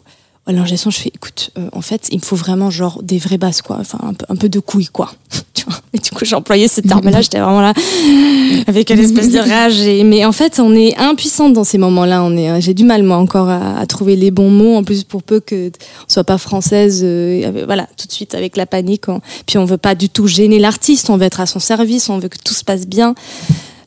à 0.47 0.53
l'ingé 0.53 0.77
son, 0.77 0.89
je 0.89 0.99
fais 0.99 1.11
écoute, 1.13 1.51
euh, 1.57 1.67
en 1.73 1.81
fait, 1.81 2.07
il 2.11 2.19
me 2.19 2.23
faut 2.23 2.35
vraiment 2.37 2.71
genre 2.71 3.03
des 3.03 3.17
vraies 3.17 3.37
basses, 3.37 3.61
quoi. 3.61 3.77
Enfin, 3.79 3.99
un 4.01 4.13
peu, 4.13 4.25
un 4.29 4.35
peu 4.35 4.47
de 4.49 4.59
couilles, 4.59 4.87
quoi. 4.87 5.11
tu 5.53 5.65
vois? 5.65 5.75
Et 5.93 5.99
du 5.99 6.09
coup, 6.09 6.23
j'ai 6.25 6.35
employé 6.35 6.67
ce 6.69 6.79
terme-là. 6.81 7.21
J'étais 7.21 7.39
vraiment 7.39 7.59
là 7.61 7.73
avec 8.67 8.89
une 8.89 8.99
espèce 8.99 9.29
de 9.29 9.39
rage. 9.39 9.79
Et, 9.81 10.03
mais 10.03 10.23
en 10.25 10.31
fait, 10.31 10.59
on 10.59 10.73
est 10.73 10.95
impuissante 10.97 11.53
dans 11.53 11.63
ces 11.65 11.77
moments-là. 11.77 12.23
On 12.23 12.35
est, 12.37 12.61
j'ai 12.61 12.73
du 12.73 12.85
mal 12.85 13.03
moi 13.03 13.17
encore 13.17 13.49
à, 13.49 13.77
à 13.77 13.85
trouver 13.85 14.15
les 14.15 14.31
bons 14.31 14.49
mots. 14.49 14.75
En 14.75 14.83
plus, 14.83 15.03
pour 15.03 15.21
peu 15.23 15.39
que 15.39 15.67
on 15.67 16.09
soit 16.11 16.23
pas 16.23 16.37
française, 16.37 17.01
euh, 17.03 17.63
voilà, 17.65 17.87
tout 17.97 18.07
de 18.07 18.11
suite 18.13 18.33
avec 18.33 18.55
la 18.57 18.65
panique. 18.65 19.09
on- 19.09 19.21
puis 19.45 19.57
on 19.57 19.65
veut 19.65 19.77
pas 19.77 19.95
du 19.95 20.09
tout 20.09 20.27
gêner 20.27 20.59
l'artiste. 20.59 21.09
On 21.09 21.17
veut 21.17 21.25
être 21.25 21.41
à 21.41 21.45
son 21.45 21.59
service. 21.59 22.09
On 22.09 22.19
veut 22.19 22.29
que 22.29 22.37
tout 22.43 22.53
se 22.53 22.63
passe 22.63 22.87
bien. 22.87 23.15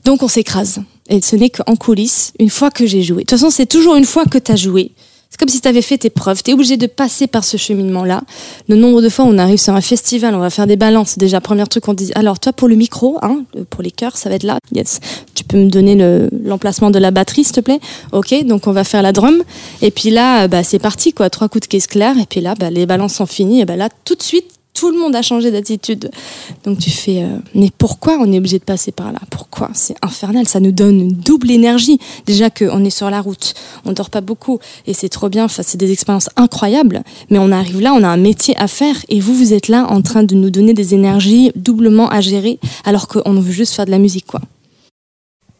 Donc 0.05 0.23
on 0.23 0.29
s'écrase. 0.29 0.81
Et 1.09 1.21
ce 1.23 1.37
n'est 1.37 1.51
qu'en 1.51 1.75
coulisses, 1.77 2.33
une 2.39 2.51
fois 2.51 2.71
que 2.71 2.87
j'ai 2.87 3.03
joué. 3.03 3.17
De 3.19 3.21
toute 3.23 3.31
façon, 3.39 3.51
c'est 3.51 3.67
toujours 3.67 3.97
une 3.97 4.05
fois 4.05 4.27
que 4.27 4.39
tu 4.39 4.53
as 4.53 4.57
joué. 4.57 4.93
C'est 5.31 5.39
comme 5.39 5.49
si 5.49 5.61
tu 5.61 5.69
avais 5.69 5.81
fait 5.81 5.97
tes 5.97 6.11
preuves. 6.11 6.43
Tu 6.43 6.51
es 6.51 6.55
obligé 6.55 6.77
de 6.77 6.89
passer 6.89 7.29
par 7.29 7.45
ce 7.45 7.57
cheminement-là. 7.57 8.23
Le 8.69 8.75
nombre 8.75 9.01
de 9.01 9.09
fois 9.09 9.25
on 9.25 9.39
arrive 9.39 9.59
sur 9.59 9.75
un 9.75 9.81
festival, 9.81 10.35
on 10.35 10.41
va 10.41 10.51
faire 10.51 10.67
des 10.67 10.75
balances. 10.75 11.19
Déjà, 11.19 11.41
premier 11.41 11.65
truc, 11.69 11.87
on 11.87 11.95
dit 11.95 12.11
alors, 12.17 12.41
toi, 12.41 12.53
pour 12.53 12.67
le 12.67 12.75
micro, 12.75 13.19
hein, 13.23 13.45
pour 13.71 13.83
les 13.83 13.93
chœurs, 13.93 14.17
ça 14.17 14.29
va 14.29 14.35
être 14.35 14.43
là. 14.43 14.59
Yes. 14.75 14.99
Tu 15.37 15.45
peux 15.45 15.57
me 15.57 15.71
donner 15.71 15.95
l'emplacement 16.45 16.91
de 16.91 16.99
la 16.99 17.13
batterie, 17.13 17.45
s'il 17.45 17.55
te 17.55 17.61
plaît? 17.61 17.79
Ok, 18.13 18.45
donc 18.45 18.67
on 18.67 18.73
va 18.73 18.83
faire 18.83 19.03
la 19.03 19.13
drum. 19.13 19.43
Et 19.83 19.93
puis 19.93 20.11
là, 20.11 20.49
bah, 20.49 20.65
c'est 20.65 20.81
parti, 20.81 21.13
quoi. 21.13 21.31
Trois 21.31 21.49
coups 21.49 21.63
de 21.63 21.69
caisse 21.69 21.87
claire. 21.87 22.19
Et 22.19 22.27
puis 22.27 22.41
là, 22.41 22.57
bah, 22.59 22.71
les 22.71 22.85
balances 22.85 23.15
sont 23.15 23.27
finies. 23.27 23.61
Et 23.61 23.65
bah, 23.65 23.77
là, 23.77 23.89
tout 24.05 24.17
de 24.17 24.23
suite, 24.23 24.47
tout 24.75 24.91
le 24.91 24.99
monde 24.99 25.15
a 25.15 25.23
changé 25.23 25.51
d'attitude. 25.51 26.11
Donc 26.65 26.79
tu 26.79 26.91
fais, 26.91 27.23
euh, 27.23 27.39
mais 27.55 27.71
pourquoi 27.77 28.19
on 28.19 28.33
est 28.33 28.39
obligé 28.39 28.59
de 28.59 28.65
passer 28.65 28.93
par 28.93 29.13
là? 29.13 29.19
Pourquoi? 29.31 29.71
C'est 29.75 29.97
infernal, 30.03 30.49
ça 30.49 30.61
nous 30.61 30.73
donne 30.73 31.01
une 31.01 31.13
double 31.13 31.51
énergie. 31.51 31.99
Déjà 32.27 32.51
qu'on 32.51 32.85
est 32.85 32.91
sur 32.91 33.11
la 33.11 33.21
route, 33.21 33.55
on 33.85 33.93
dort 33.93 34.11
pas 34.11 34.21
beaucoup 34.21 34.59
et 34.87 34.95
c'est 34.95 35.09
trop 35.09 35.29
bien, 35.29 35.45
enfin, 35.45 35.63
c'est 35.63 35.79
des 35.79 35.93
expériences 35.93 36.31
incroyables, 36.37 37.03
mais 37.31 37.39
on 37.39 37.53
arrive 37.53 37.81
là, 37.81 37.93
on 37.95 38.03
a 38.03 38.09
un 38.09 38.17
métier 38.17 38.57
à 38.57 38.69
faire 38.69 38.97
et 39.09 39.21
vous, 39.21 39.35
vous 39.35 39.53
êtes 39.53 39.69
là 39.69 39.87
en 39.91 40.03
train 40.03 40.23
de 40.23 40.35
nous 40.35 40.51
donner 40.51 40.75
des 40.75 40.95
énergies 40.95 41.53
doublement 41.57 42.09
à 42.09 42.21
gérer 42.21 42.59
alors 42.85 43.09
qu'on 43.09 43.41
veut 43.41 43.53
juste 43.53 43.75
faire 43.75 43.87
de 43.87 43.91
la 43.91 43.99
musique, 43.99 44.27
quoi. 44.27 44.41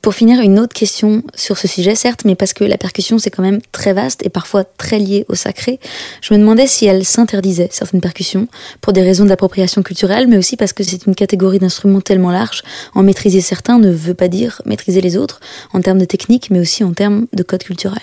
Pour 0.03 0.15
finir, 0.15 0.41
une 0.41 0.59
autre 0.59 0.73
question 0.73 1.23
sur 1.35 1.59
ce 1.59 1.69
sujet, 1.69 1.95
certes, 1.95 2.23
mais 2.25 2.35
parce 2.35 2.55
que 2.55 2.65
la 2.65 2.79
percussion, 2.79 3.19
c'est 3.19 3.29
quand 3.29 3.43
même 3.43 3.61
très 3.71 3.93
vaste 3.93 4.25
et 4.25 4.31
parfois 4.31 4.65
très 4.65 4.99
lié 4.99 5.27
au 5.29 5.35
sacré, 5.35 5.79
je 6.23 6.33
me 6.33 6.39
demandais 6.39 6.67
si 6.67 6.87
elle 6.87 7.05
s'interdisait 7.05 7.69
certaines 7.71 8.01
percussions, 8.01 8.49
pour 8.81 8.95
des 8.95 9.03
raisons 9.03 9.27
d'appropriation 9.27 9.83
culturelle, 9.83 10.27
mais 10.27 10.39
aussi 10.39 10.57
parce 10.57 10.73
que 10.73 10.83
c'est 10.83 11.05
une 11.07 11.15
catégorie 11.15 11.59
d'instruments 11.59 12.01
tellement 12.01 12.31
large. 12.31 12.63
En 12.95 13.03
maîtriser 13.03 13.43
certains 13.43 13.79
ne 13.79 13.91
veut 13.91 14.15
pas 14.15 14.29
dire 14.29 14.63
maîtriser 14.65 15.03
les 15.03 15.19
autres, 15.19 15.41
en 15.75 15.83
termes 15.83 15.99
de 15.99 16.07
technique, 16.07 16.51
mais 16.51 16.61
aussi 16.61 16.83
en 16.83 16.95
termes 16.95 17.27
de 17.35 17.43
code 17.43 17.63
culturel. 17.63 18.01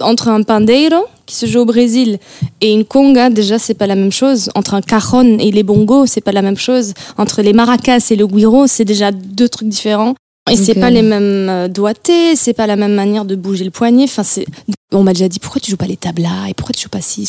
Entre 0.00 0.28
un 0.28 0.42
pandeiro, 0.42 1.06
qui 1.26 1.36
se 1.36 1.46
joue 1.46 1.60
au 1.60 1.64
Brésil, 1.64 2.18
et 2.60 2.72
une 2.72 2.84
conga, 2.84 3.30
déjà, 3.30 3.60
c'est 3.60 3.74
pas 3.74 3.86
la 3.86 3.96
même 3.96 4.12
chose. 4.12 4.50
Entre 4.56 4.74
un 4.74 4.80
cajon 4.80 5.38
et 5.38 5.52
les 5.52 5.62
bongos, 5.62 6.06
c'est 6.06 6.20
pas 6.20 6.32
la 6.32 6.42
même 6.42 6.56
chose. 6.56 6.94
Entre 7.16 7.42
les 7.42 7.52
maracas 7.52 8.04
et 8.10 8.16
le 8.16 8.26
guiro, 8.26 8.66
c'est 8.66 8.84
déjà 8.84 9.12
deux 9.12 9.48
trucs 9.48 9.68
différents. 9.68 10.14
Et 10.50 10.56
c'est 10.56 10.74
pas 10.74 10.90
les 10.90 11.02
mêmes 11.02 11.48
euh, 11.48 11.68
doigtés, 11.68 12.36
c'est 12.36 12.52
pas 12.52 12.66
la 12.66 12.76
même 12.76 12.94
manière 12.94 13.24
de 13.24 13.34
bouger 13.34 13.64
le 13.64 13.70
poignet. 13.70 14.04
Enfin, 14.04 14.22
c'est. 14.22 14.46
On 14.92 15.02
m'a 15.02 15.12
déjà 15.12 15.28
dit 15.28 15.38
pourquoi 15.38 15.60
tu 15.60 15.70
joues 15.70 15.76
pas 15.76 15.86
les 15.86 15.96
tablas 15.96 16.48
et 16.48 16.54
pourquoi 16.54 16.72
tu 16.72 16.82
joues 16.82 16.88
pas 16.88 17.00
si. 17.00 17.28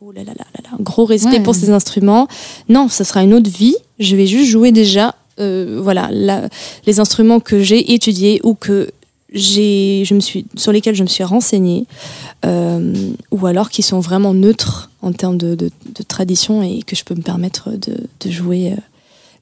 Oh 0.00 0.12
là 0.12 0.22
là 0.22 0.32
là 0.36 0.44
là 0.54 0.70
là. 0.70 0.76
Gros 0.80 1.04
respect 1.04 1.40
pour 1.40 1.54
ces 1.54 1.70
instruments. 1.70 2.28
Non, 2.68 2.88
ça 2.88 3.04
sera 3.04 3.22
une 3.22 3.34
autre 3.34 3.50
vie. 3.50 3.76
Je 3.98 4.16
vais 4.16 4.26
juste 4.26 4.50
jouer 4.50 4.70
déjà, 4.72 5.14
euh, 5.40 5.80
voilà, 5.82 6.10
les 6.86 7.00
instruments 7.00 7.40
que 7.40 7.62
j'ai 7.62 7.94
étudiés 7.94 8.40
ou 8.44 8.54
que 8.54 8.90
j'ai, 9.32 10.04
je 10.04 10.14
me 10.14 10.20
suis, 10.20 10.46
sur 10.56 10.72
lesquels 10.72 10.94
je 10.94 11.02
me 11.02 11.08
suis 11.08 11.24
renseignée, 11.24 11.86
euh, 12.44 13.10
ou 13.30 13.46
alors 13.46 13.70
qui 13.70 13.82
sont 13.82 14.00
vraiment 14.00 14.34
neutres 14.34 14.90
en 15.02 15.12
termes 15.12 15.36
de, 15.36 15.54
de, 15.54 15.70
tradition 16.06 16.62
et 16.62 16.82
que 16.82 16.94
je 16.94 17.04
peux 17.04 17.14
me 17.14 17.22
permettre 17.22 17.70
de, 17.70 17.96
de 18.20 18.30
jouer. 18.30 18.74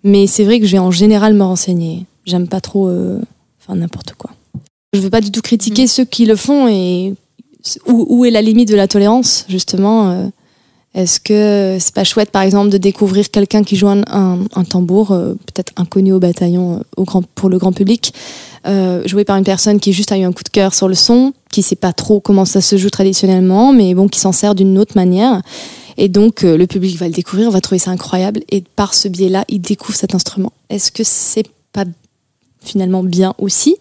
Mais 0.05 0.27
c'est 0.27 0.45
vrai 0.45 0.61
que 0.61 0.67
je 0.67 0.73
vais 0.73 0.79
en 0.79 0.90
général 0.90 1.35
me 1.35 1.43
renseigner 1.43 2.07
j'aime 2.26 2.48
pas 2.48 2.60
trop 2.60 2.88
euh, 2.88 3.20
enfin 3.60 3.76
n'importe 3.76 4.14
quoi. 4.14 4.30
Je 4.92 5.00
veux 5.00 5.10
pas 5.10 5.20
du 5.20 5.30
tout 5.30 5.42
critiquer 5.42 5.84
mm. 5.84 5.88
ceux 5.88 6.04
qui 6.04 6.26
le 6.26 6.37
font 6.37 6.68
et 6.68 7.14
où, 7.87 8.06
où, 8.08 8.24
est 8.24 8.30
la 8.30 8.42
limite 8.42 8.68
de 8.68 8.76
la 8.76 8.87
tolérance 8.87 9.44
justement 9.48 10.10
euh, 10.10 10.26
Est-ce 10.94 11.18
que 11.18 11.78
c'est 11.80 11.94
pas 11.94 12.04
chouette 12.04 12.30
par 12.30 12.42
exemple 12.42 12.70
de 12.70 12.78
découvrir 12.78 13.30
quelqu'un 13.30 13.64
qui 13.64 13.76
joue 13.76 13.88
un, 13.88 14.02
un, 14.06 14.64
tambour 14.64 15.12
euh, 15.12 15.34
peut-être 15.34 15.72
inconnu 15.76 16.12
au 16.12 16.20
bataillon 16.20 16.82
au 16.96 17.04
grand, 17.04 17.22
pour 17.34 17.48
le 17.48 17.58
grand 17.58 17.72
public 17.72 18.12
joué 19.04 19.24
par 19.24 19.37
une 19.37 19.44
personne 19.44 19.78
qui 19.78 19.92
juste 19.92 20.10
a 20.10 20.16
eu 20.16 20.22
un 20.22 20.32
coup 20.32 20.42
de 20.42 20.48
cœur 20.48 20.72
sur 20.72 20.88
le 20.88 20.94
son, 20.94 21.34
qui 21.50 21.62
sait 21.62 21.76
pas 21.76 21.92
trop 21.92 22.20
comment 22.20 22.46
ça 22.46 22.62
se 22.62 22.78
joue 22.78 22.88
traditionnellement, 22.88 23.74
mais 23.74 23.92
bon 23.92 24.08
qui 24.08 24.18
s'en 24.18 24.32
sert 24.32 24.54
d'une 24.54 24.78
autre 24.78 24.94
manière. 24.96 25.42
Et 25.98 26.08
donc, 26.08 26.40
le 26.40 26.66
public 26.66 26.96
va 26.96 27.06
le 27.06 27.12
découvrir, 27.12 27.50
va 27.50 27.60
trouver 27.60 27.78
ça 27.78 27.90
incroyable, 27.90 28.40
et 28.48 28.62
par 28.62 28.94
ce 28.94 29.08
biais-là, 29.08 29.44
il 29.50 29.60
découvre 29.60 29.98
cet 29.98 30.14
instrument. 30.14 30.50
Est-ce 30.70 30.90
que 30.90 31.04
c'est 31.04 31.44
pas 31.74 31.84
finalement 32.64 33.03
bien 33.03 33.35
aussi. 33.38 33.77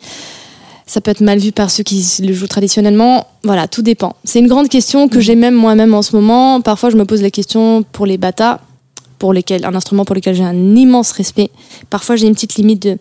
Ça 0.86 1.02
peut 1.02 1.12
être 1.12 1.22
mal 1.22 1.39
vu 1.39 1.52
par 1.52 1.72
ceux 1.72 1.84
qui 1.84 2.06
le 2.19 2.34
jouent 2.34 2.48
traditionnellement. 2.48 3.28
Voilà, 3.43 3.67
tout 3.67 3.82
dépend. 3.82 4.15
C'est 4.26 4.39
une 4.39 4.48
grande 4.48 4.69
question 4.69 5.08
que 5.08 5.19
j'ai 5.19 5.36
même 5.36 5.56
moi-même 5.56 5.93
en 5.93 6.02
ce 6.02 6.15
moment. 6.15 6.62
Parfois, 6.62 6.89
je 6.89 6.98
me 6.98 7.06
pose 7.06 7.22
la 7.22 7.32
question 7.32 7.84
pour 7.84 8.06
les 8.06 8.17
bata, 8.17 8.60
pour 9.17 9.34
lesquels, 9.34 9.65
un 9.65 9.74
instrument 9.76 10.06
pour 10.06 10.15
lequel 10.15 10.36
j'ai 10.36 10.43
un 10.43 10.76
immense 10.76 11.12
respect. 11.12 11.50
Parfois, 11.89 12.15
j'ai 12.15 12.28
une 12.28 12.34
petite 12.34 12.56
limite 12.56 12.82
de 12.84 12.98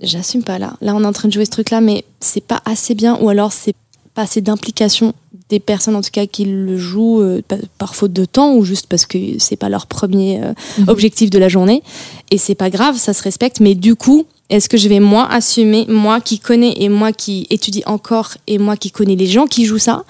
j'assume 0.00 0.42
pas 0.42 0.58
là. 0.58 0.74
Là, 0.80 0.94
on 0.94 1.02
est 1.02 1.06
en 1.06 1.12
train 1.12 1.28
de 1.28 1.32
jouer 1.32 1.44
ce 1.44 1.50
truc-là, 1.50 1.80
mais 1.80 2.04
c'est 2.20 2.44
pas 2.44 2.60
assez 2.64 2.94
bien, 2.94 3.18
ou 3.20 3.28
alors 3.28 3.52
c'est 3.52 3.74
pas 4.16 4.22
assez 4.22 4.40
d'implication 4.40 5.12
des 5.50 5.60
personnes 5.60 5.94
en 5.94 6.00
tout 6.00 6.10
cas 6.10 6.26
qui 6.26 6.46
le 6.46 6.76
jouent 6.76 7.20
euh, 7.20 7.42
par 7.78 7.94
faute 7.94 8.12
de 8.12 8.24
temps 8.24 8.54
ou 8.54 8.64
juste 8.64 8.86
parce 8.88 9.06
que 9.06 9.18
c'est 9.38 9.56
pas 9.56 9.68
leur 9.68 9.86
premier 9.86 10.42
euh, 10.42 10.52
mhm. 10.78 10.88
objectif 10.88 11.30
de 11.30 11.38
la 11.38 11.48
journée 11.48 11.82
et 12.30 12.38
c'est 12.38 12.54
pas 12.56 12.70
grave 12.70 12.96
ça 12.96 13.12
se 13.12 13.22
respecte 13.22 13.60
mais 13.60 13.74
du 13.74 13.94
coup 13.94 14.26
est-ce 14.48 14.68
que 14.68 14.76
je 14.76 14.88
vais 14.88 15.00
moi 15.00 15.28
assumer, 15.30 15.86
moi 15.88 16.20
qui 16.20 16.38
connais 16.38 16.74
et 16.78 16.88
moi 16.88 17.12
qui 17.12 17.46
étudie 17.50 17.82
encore 17.86 18.34
et 18.46 18.58
moi 18.58 18.76
qui 18.76 18.90
connais 18.90 19.16
les 19.16 19.26
gens 19.26 19.46
qui 19.46 19.66
jouent 19.66 19.78
ça 19.78 20.04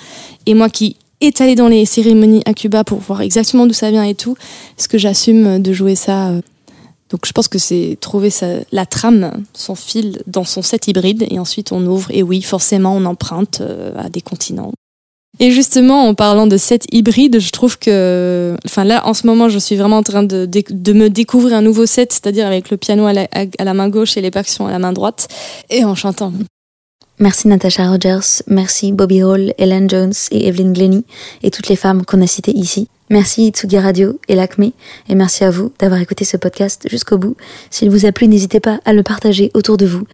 et 0.47 0.55
moi 0.55 0.71
qui 0.71 0.97
est 1.21 1.41
allé 1.41 1.55
dans 1.55 1.69
les 1.69 1.85
cérémonies 1.85 2.43
à 2.47 2.55
Cuba 2.55 2.85
pour 2.85 2.99
voir 2.99 3.23
exactement 3.23 3.67
d'où 3.67 3.73
ça 3.73 3.91
vient 3.91 4.05
et 4.05 4.15
tout, 4.15 4.37
est-ce 4.79 4.89
que 4.89 4.99
j'assume 4.99 5.63
de 5.63 5.73
jouer 5.73 5.95
ça 5.95 6.29
euh? 6.29 6.41
Donc 7.11 7.21
je 7.25 7.33
pense 7.33 7.49
que 7.49 7.59
c'est 7.59 7.97
trouver 8.01 8.31
la 8.73 8.87
trame, 8.87 9.45
son 9.55 9.75
fil 9.75 10.23
dans 10.27 10.45
son 10.45 10.63
set 10.63 10.89
hybride 10.89 11.25
et 11.31 11.39
ensuite 11.39 11.73
on 11.73 11.85
ouvre 11.87 12.11
et 12.11 12.23
oui 12.23 12.43
forcément 12.43 12.97
on 12.97 13.05
emprunte 13.05 13.61
euh, 13.61 13.93
à 13.97 14.09
des 14.09 14.21
continents. 14.21 14.73
Et 15.39 15.51
justement, 15.51 16.09
en 16.09 16.15
parlant 16.15 16.47
de 16.47 16.57
set 16.57 16.87
hybride, 16.93 17.41
je 17.41 17.51
trouve 17.51 17.79
que, 17.79 18.57
enfin 18.65 18.85
là, 18.85 19.07
en 19.07 19.13
ce 19.13 19.27
moment, 19.27 19.51
je 19.51 19.59
suis 19.59 19.77
vraiment 19.77 19.99
en 19.99 20.03
train 20.03 20.23
de, 20.23 20.47
de, 20.47 20.93
me 20.95 21.11
découvrir 21.11 21.59
un 21.59 21.61
nouveau 21.61 21.85
set, 21.85 22.13
c'est-à-dire 22.13 22.47
avec 22.47 22.71
le 22.71 22.79
piano 22.79 23.05
à 23.05 23.13
la, 23.13 23.29
à 23.33 23.65
la, 23.65 23.75
main 23.75 23.91
gauche 23.91 24.17
et 24.17 24.23
les 24.23 24.31
percussions 24.31 24.67
à 24.67 24.71
la 24.71 24.79
main 24.79 24.95
droite, 24.95 25.29
et 25.69 25.85
en 25.85 25.95
chantant. 25.95 26.33
Merci 27.19 27.49
Natasha 27.49 27.89
Rogers, 27.89 28.43
merci 28.47 28.93
Bobby 28.93 29.23
Hall, 29.23 29.55
Ellen 29.57 29.89
Jones 29.89 30.13
et 30.31 30.49
Evelyn 30.49 30.73
Glennie, 30.73 31.07
et 31.43 31.51
toutes 31.51 31.69
les 31.69 31.77
femmes 31.77 32.05
qu'on 32.05 32.21
a 32.21 32.27
citées 32.27 32.55
ici. 32.55 32.89
Merci 33.09 33.49
Tsugi 33.49 33.79
Radio 33.79 34.21
et 34.29 34.35
l'ACME, 34.35 34.73
et 35.09 35.15
merci 35.15 35.45
à 35.45 35.51
vous 35.51 35.73
d'avoir 35.79 36.01
écouté 36.01 36.27
ce 36.27 36.37
podcast 36.37 36.87
jusqu'au 36.91 37.17
bout. 37.17 37.37
S'il 37.71 37.89
vous 37.89 38.05
a 38.05 38.13
plu, 38.13 38.29
n'hésitez 38.29 38.61
pas 38.61 38.81
à 38.85 38.93
le 38.93 39.03
partager 39.03 39.51
autour 39.55 39.79
de 39.79 39.87
vous 39.87 40.05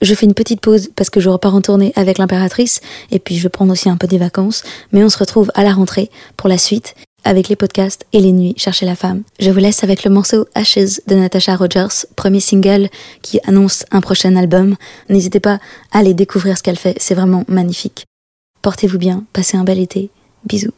je 0.00 0.14
fais 0.14 0.26
une 0.26 0.34
petite 0.34 0.60
pause 0.60 0.90
parce 0.94 1.10
que 1.10 1.20
je 1.20 1.28
repars 1.28 1.54
en 1.54 1.60
tournée 1.60 1.92
avec 1.96 2.18
l'impératrice 2.18 2.80
et 3.10 3.18
puis 3.18 3.36
je 3.36 3.42
vais 3.42 3.48
prendre 3.48 3.72
aussi 3.72 3.88
un 3.88 3.96
peu 3.96 4.06
des 4.06 4.18
vacances, 4.18 4.62
mais 4.92 5.02
on 5.02 5.08
se 5.08 5.18
retrouve 5.18 5.50
à 5.54 5.64
la 5.64 5.72
rentrée 5.72 6.10
pour 6.36 6.48
la 6.48 6.58
suite 6.58 6.94
avec 7.24 7.48
les 7.48 7.56
podcasts 7.56 8.06
et 8.12 8.20
les 8.20 8.32
nuits 8.32 8.54
chercher 8.56 8.86
la 8.86 8.96
femme. 8.96 9.22
Je 9.40 9.50
vous 9.50 9.58
laisse 9.58 9.84
avec 9.84 10.04
le 10.04 10.10
morceau 10.10 10.46
Ashes 10.54 11.00
de 11.06 11.14
Natasha 11.14 11.56
Rogers, 11.56 12.06
premier 12.16 12.40
single 12.40 12.88
qui 13.22 13.40
annonce 13.44 13.84
un 13.90 14.00
prochain 14.00 14.36
album. 14.36 14.76
N'hésitez 15.08 15.40
pas 15.40 15.58
à 15.92 15.98
aller 15.98 16.14
découvrir 16.14 16.56
ce 16.56 16.62
qu'elle 16.62 16.78
fait, 16.78 16.96
c'est 16.98 17.14
vraiment 17.14 17.44
magnifique. 17.48 18.06
Portez-vous 18.62 18.98
bien, 18.98 19.24
passez 19.32 19.56
un 19.56 19.64
bel 19.64 19.78
été. 19.78 20.10
Bisous. 20.44 20.72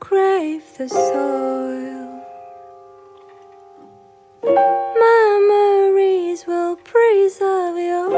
crave 0.00 0.62
the 0.76 0.88
soil. 0.88 1.74
Memories 6.34 6.46
will 6.48 6.76
preserve 6.76 7.76
your 7.76 8.10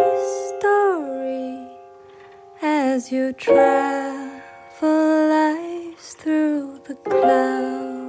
story 0.59 1.69
as 2.63 3.13
you 3.13 3.35
travel 3.35 4.41
lives 4.81 6.15
through 6.15 6.81
the 6.85 6.95
clouds. 6.95 8.06